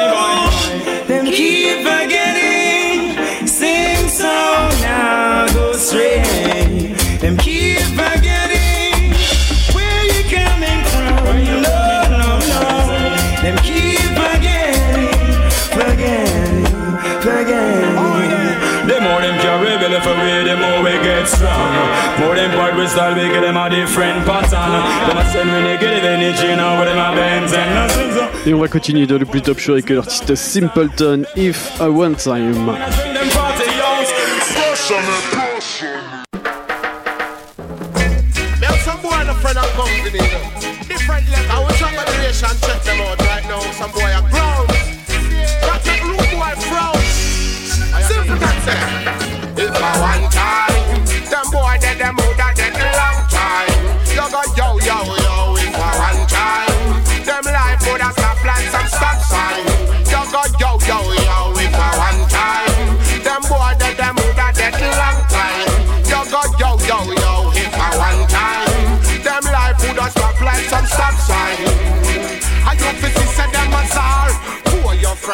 [21.30, 21.72] strong.
[22.19, 24.72] More them part we style, we get them a different pattern.
[25.07, 28.49] Them a send we negative energy now with them a bends and nothing so.
[28.49, 32.15] Et on va continuer dans le plus top show avec l'artiste Simpleton, If I Want
[32.15, 32.69] Time.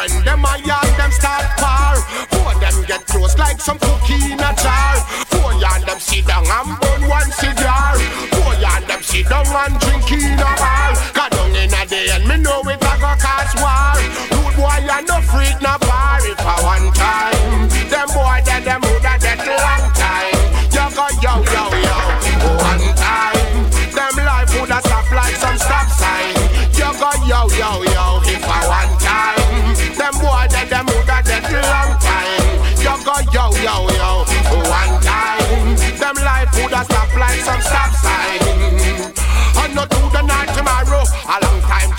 [0.06, 1.96] Friend, them a yarn, them start par.
[2.30, 4.94] Poor them get close like some cookie in a jar.
[5.30, 7.98] Poor yarn, them sit down and burn one cigar.
[8.30, 10.94] Poor yarn, them sit down and drink in a bar.
[11.10, 13.98] Cause down in a day and me know it a go cause war.
[14.30, 15.74] Rude boy, you no freak, no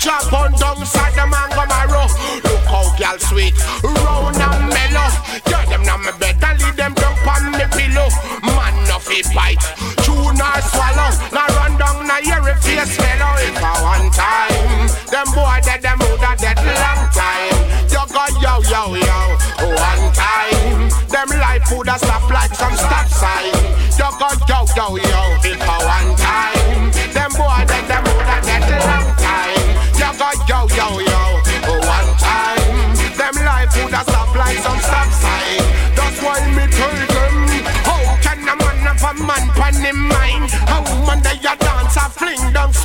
[0.08, 2.08] chop on down side the mango marrow.
[2.40, 3.52] Look how girl sweet,
[3.84, 5.08] round and mellow.
[5.44, 8.08] Yeah, them now me better leave them down on me pillow.
[8.40, 9.64] Man no fi bite,
[10.00, 11.12] chew nor swallow.
[11.36, 13.32] Now run down hear if face fellow.
[13.44, 17.58] If I one time, them boy dead them woulda dead long time.
[17.92, 19.18] You go yo yo yo.
[19.60, 23.52] One time, them life woulda stop like some stop sign.
[24.00, 25.37] You go yo yo yo.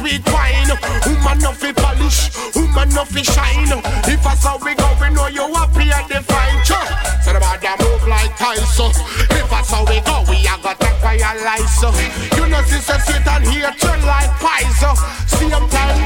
[0.03, 0.71] Sweet wine?
[1.07, 3.71] Woman no fi polish, woman no fi shine.
[4.11, 4.65] If oh, that's how oh.
[4.65, 6.59] we go, we know you happy and define.
[6.67, 6.87] Sure.
[7.23, 8.91] So the bad move like Tyson.
[9.31, 11.69] If that's how we go, we a got by your life.
[11.79, 12.35] So oh.
[12.35, 14.83] you know sister sit and hear turn like pies.
[15.27, 16.02] Same time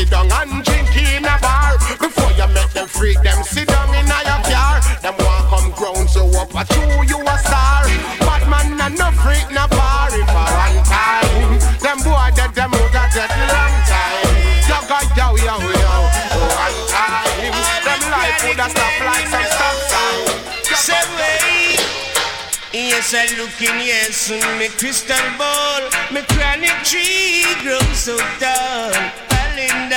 [0.00, 1.76] sit down And drink in a bar.
[2.00, 4.80] Before you make them freak Them sit down in a your car.
[5.04, 7.84] Them want come ground So up a true you a star.
[8.24, 10.08] Bad man and no freak no bar.
[10.08, 11.52] If I one time
[11.84, 14.32] Them boy dead them who got dead long time.
[14.70, 15.94] Yo go yo yo yo.
[16.32, 17.52] Oh, one time.
[17.84, 20.24] Them life would have stop like some stop sign.
[20.80, 21.80] Say wait.
[22.72, 29.29] Yes, I look in yes, me crystal ball, me chronic tree grows so tall.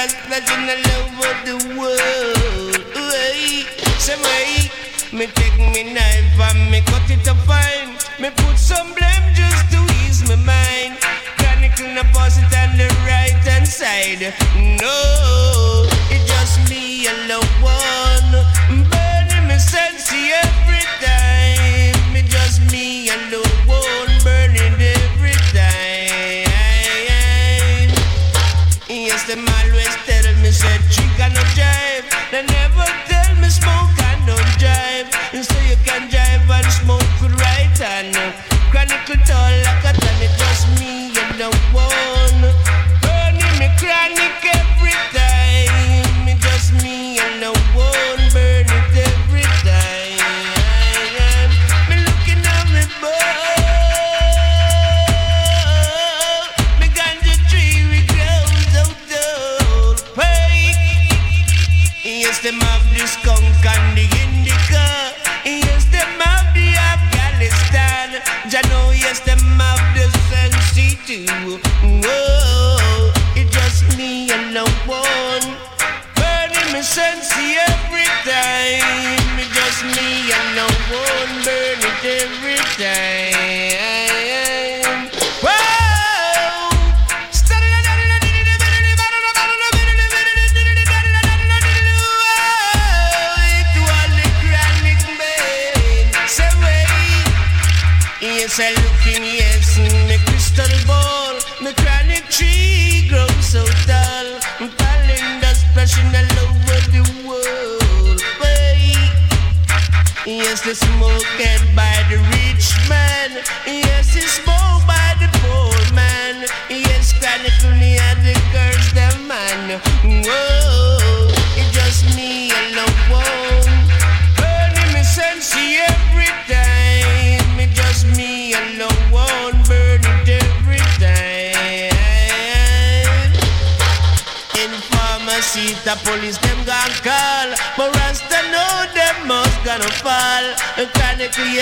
[0.04, 2.78] God's pleasure and the love of the world.
[2.98, 4.70] Ooh, say wait,
[5.14, 7.96] me take me knife and me cut it up fine.
[8.20, 11.00] Me put some blame just to ease my mind.
[11.38, 14.34] Chronicle the positive and the right hand side.
[14.82, 15.93] No.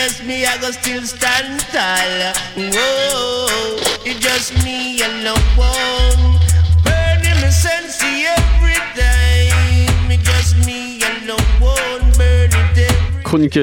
[0.02, 0.82] Just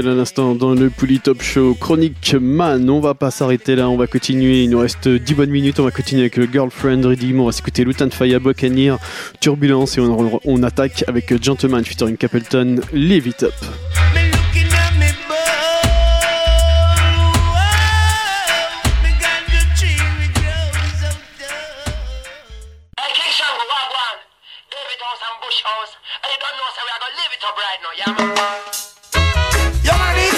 [0.06, 1.74] à l'instant dans le Pouli Top Show.
[1.74, 4.62] Chronique Man, on va pas s'arrêter là, on va continuer.
[4.64, 7.40] Il nous reste 10 bonnes minutes, on va continuer avec le Girlfriend Redeem.
[7.40, 8.96] On va s'écouter Lutan Fire, Buccaneer,
[9.40, 13.54] Turbulence et on, on attaque avec Gentleman featuring Capleton, Live It Up.
[28.08, 28.24] You need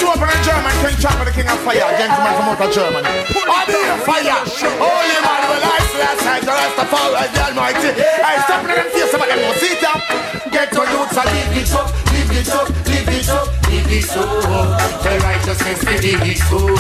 [0.03, 3.07] to open in German, King Chopper, the King of Fire, gentleman from out of Germany.
[3.07, 4.43] I'll be a fire.
[4.75, 7.95] Holy man, well, I see last night, the rest of all, the Almighty.
[7.95, 10.03] Hey, stop in and face some of them, no sit down.
[10.51, 14.19] Get your youths and live it up, live it up, live it up, live it
[14.19, 14.75] up.
[15.07, 16.75] The righteousness, we live it up.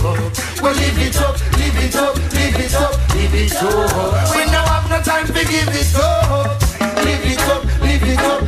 [0.58, 4.34] We live it up, live it up, live it up, live it up.
[4.34, 5.70] We now have no time to give up.
[5.70, 6.58] It up,
[7.06, 8.42] live it up, live it up,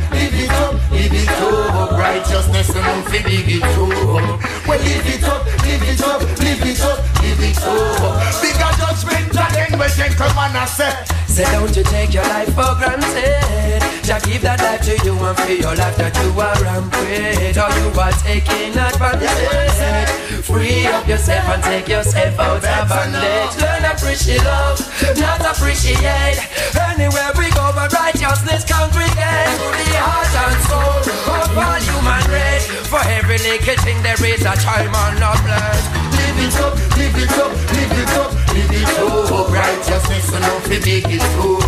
[1.03, 1.91] live it up.
[1.91, 4.67] Righteousness no fi live it up.
[4.67, 8.41] We live it up, live it up, live it up, live it up.
[8.41, 11.13] Bigger judgment again, we gentleman I say.
[11.33, 15.37] Say don't you take your life for granted Just give that life to you and
[15.49, 21.49] feel your life that you are rampant Or you are taking advantage Free up yourself
[21.49, 24.77] and take yourself out of bondage Learn appreciate love,
[25.19, 26.39] not appreciate
[26.79, 31.03] Anywhere we go but righteousness congregate To the heart and soul
[31.33, 36.03] of all human race For every little thing there is a time and a place
[36.33, 39.49] Live it up, live it up, live it up, live it up.
[39.51, 41.59] Righteousness no fi make it so.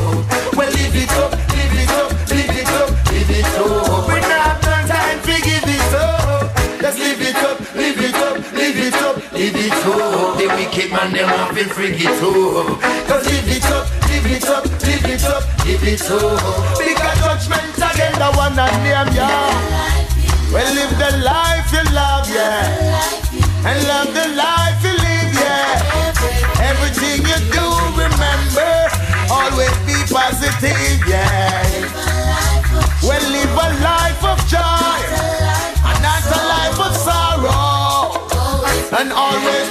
[0.57, 4.07] Well, live it up, live it up, live it up, live it up.
[4.07, 6.81] We not have no time to give it up.
[6.81, 7.57] Let's live it up,
[10.95, 12.79] man them want to freak it up.
[13.07, 16.77] Cause live it up, live it up, live it up, live it up.
[16.79, 19.83] Bigger judgment again, the one and name, yeah.
[20.53, 23.67] Well, live the life you love, yeah.
[23.67, 26.69] And love the life you live, yeah.
[26.71, 27.65] Everything you do,
[27.99, 28.71] remember,
[29.27, 32.05] always be positive, yeah.
[33.03, 34.99] Well, live a life of joy
[35.89, 37.75] and not a life of sorrow.
[38.97, 39.64] And always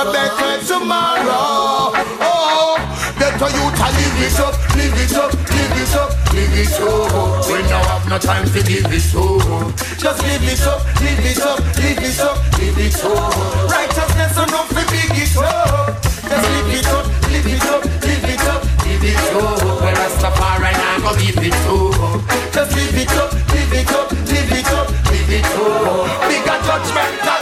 [0.00, 1.92] a better tomorrow.
[2.24, 2.76] Oh,
[3.20, 7.44] better you to live it up, live it up, live it up, live it up.
[7.46, 9.76] We now have no time to give it up.
[10.00, 13.70] Just live it up, live it up, live it up, live it up.
[13.70, 16.00] Righteousness enough to big it up.
[16.02, 19.60] Just live it up, live it up, live it up, live it up.
[19.84, 22.24] Well, Rastafari now go live it up.
[22.54, 26.28] Just live it up, live it up, live it up, live it up.
[26.28, 27.39] Bigger judgment.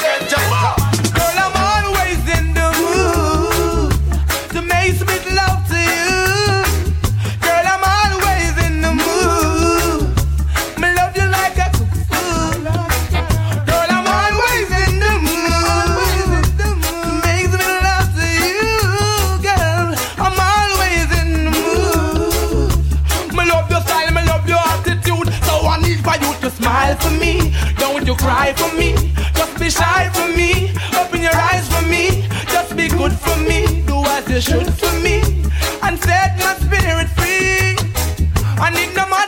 [28.18, 28.94] Cry for me.
[29.34, 30.70] Just be shy for me.
[31.00, 32.28] Open your eyes for me.
[32.54, 33.82] Just be good for me.
[33.86, 35.22] Do as you should for me.
[35.82, 37.78] And set my spirit free.
[38.64, 39.27] And it no matter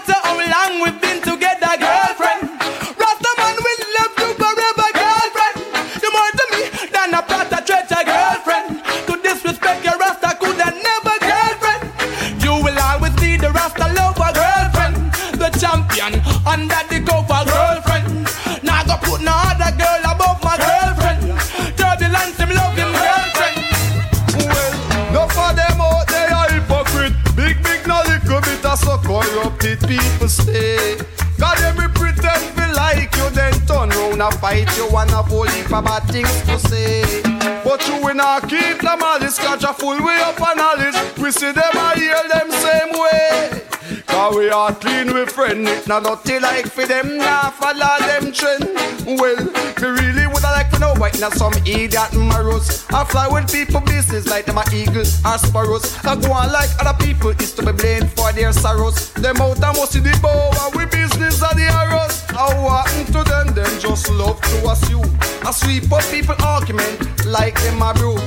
[34.21, 37.23] and fight you wanna whole heap of bad things to say.
[37.65, 40.97] But you will not keep the malice, catch a full way up on knowledge.
[41.19, 43.70] We see them, I hear them same way.
[44.11, 48.33] Cause we are clean, we friend, it not dirty like for them, nah follow them
[48.33, 48.65] trend.
[49.07, 49.37] Well,
[49.81, 52.85] me really would I like to know why not some idiot marrows.
[52.91, 55.97] I fly with people business like them are eagles or sparrows.
[56.05, 59.13] I go on like other people is to be blamed for their sorrows.
[59.15, 62.21] Them out and must see the bow and we business are the arrows.
[62.31, 63.55] How happen to them?
[63.55, 65.11] Them just love to assume.
[65.47, 68.19] I sweep up people argument like them a brew.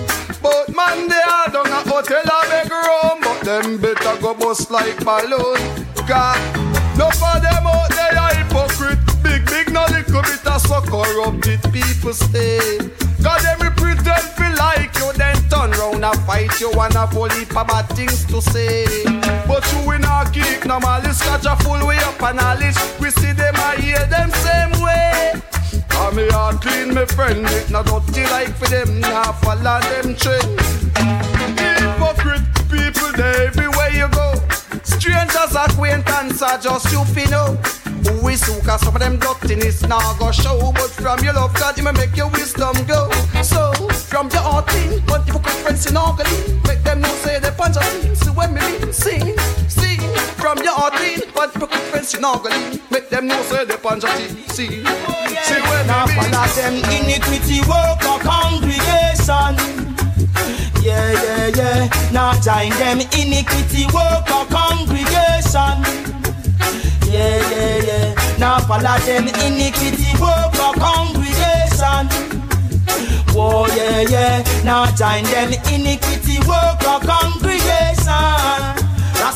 [0.44, 4.70] But man, they are down a hotel a big room, but them better go bust
[4.70, 5.56] like balloon.
[6.06, 6.38] God,
[6.98, 9.00] no for them out there are hypocrite.
[9.24, 12.78] Big, big, no little bit of so corrupted people stay.
[13.24, 17.30] God, them pretend feel like you, then turn round and fight you and a whole
[17.30, 18.84] heap of bad things to say.
[19.48, 22.76] But you in a geek, no malice, catch a full way up and knowledge.
[23.00, 25.42] We see them, I hear them same way.
[25.96, 30.16] And me heart clean, me friend, it not dirty like for them, nah follow them
[30.16, 30.60] trend.
[31.60, 34.34] Hypocrite people, they everywhere you go.
[34.84, 37.58] Strangers acquaintance are just you know.
[38.08, 40.72] Who is who, cause some of them dirtiness now go show.
[40.74, 43.10] But from your love, God, you may make your wisdom go.
[43.42, 43.72] So,
[44.12, 46.26] from your heart in, but hypocrite friends in ugly.
[46.68, 48.16] Make them know say they punch team.
[48.16, 50.02] See when me mean, sing, sing.
[50.42, 52.82] From your heart in, but hypocrite friends in ugly.
[52.92, 54.38] Make them know say they punch team.
[54.50, 54.84] See,
[55.48, 59.56] see when Now follow them iniquity work or congregation.
[60.84, 62.12] Yeah, yeah, yeah.
[62.12, 66.23] Now join them iniquity work or congregation.
[67.10, 68.38] Yeah, yeah, yeah.
[68.38, 72.10] Now follow them iniquity work or congregation.
[73.34, 74.64] Whoa, yeah, yeah.
[74.64, 78.93] Now join them iniquity work or congregation.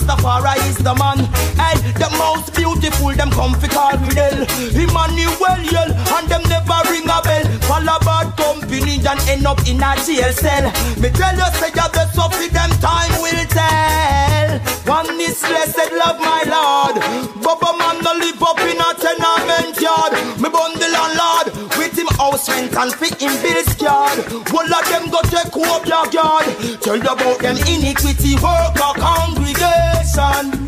[0.08, 1.20] Rastafari is the man,
[1.60, 3.12] hey, the most beautiful.
[3.12, 7.44] Them come fi call Fidel, Emmanuel yell, and them never ring a bell.
[7.68, 10.72] Follow bad company and end up in a jail cell.
[11.02, 12.72] Me tell you, say you best up with them.
[12.80, 14.60] Time will tell.
[14.88, 17.04] One is blessed, love my Lord.
[17.44, 20.14] Bubba man no live up in a tenement yard.
[20.40, 21.87] Me bundle and lord him
[22.18, 24.20] house rent and fit him bills yard.
[24.52, 26.46] All of them go take up your yard.
[26.82, 30.68] Tell you about them iniquity work or congregation.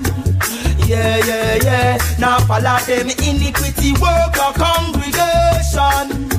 [0.87, 1.97] Yeah, yeah, yeah.
[2.19, 6.29] Now follow them iniquity work or congregation.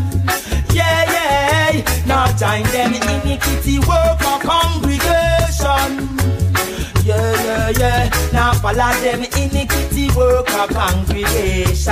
[0.73, 1.82] Yeah, yeah.
[2.07, 6.19] Now join them iniquity work or congregation.
[7.05, 8.11] Yeah, yeah, yeah.
[8.32, 11.91] Now follow them iniquity work or congregation.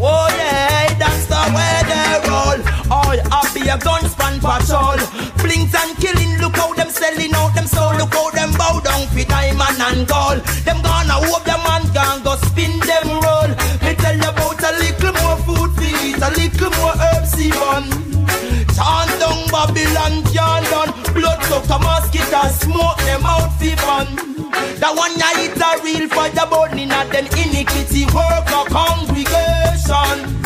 [0.00, 2.60] Oh yeah, that's the way they roll.
[2.90, 3.18] All
[3.50, 4.98] be a gun span patrol.
[5.42, 7.92] Blinks and killing, look how them selling out them soul.
[7.98, 10.38] Look how them bow down for diamond and gold.
[10.62, 13.50] Them gonna hope them man can go spin them roll.
[13.82, 17.90] Me tell you about a little more food eat, a little more herbs even.
[18.78, 20.94] Chant down Babylon can't done.
[21.10, 24.06] Blood sucker mosquito smoke them out for fun.
[24.78, 28.64] The one eat a real fire burning at them iniquity work or
[29.88, 30.36] congregation.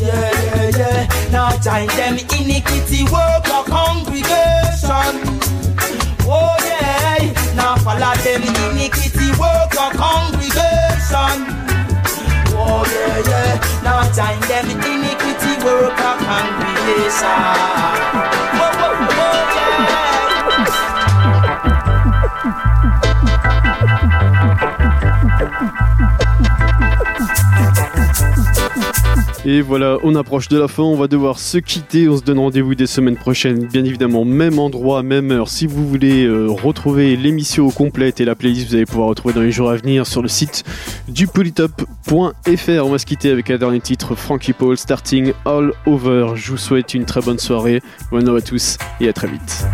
[0.00, 1.30] Yeah, yeah, yeah.
[1.32, 5.12] Now join them iniquity work or congregation.
[6.28, 7.32] Oh yeah.
[7.56, 11.36] Now follow them iniquity work or congregation.
[12.52, 13.82] Oh yeah, yeah.
[13.82, 17.40] Now join them iniquity work or congregation.
[29.46, 32.38] Et voilà, on approche de la fin, on va devoir se quitter, on se donne
[32.38, 35.48] rendez-vous des semaines prochaines, bien évidemment, même endroit, même heure.
[35.48, 39.40] Si vous voulez euh, retrouver l'émission complète et la playlist, vous allez pouvoir retrouver dans
[39.40, 40.64] les jours à venir sur le site
[41.08, 42.84] du polytop.fr.
[42.84, 46.32] On va se quitter avec un dernier titre, Frankie Paul, Starting All Over.
[46.34, 47.80] Je vous souhaite une très bonne soirée,
[48.10, 49.64] bonne à tous et à très vite.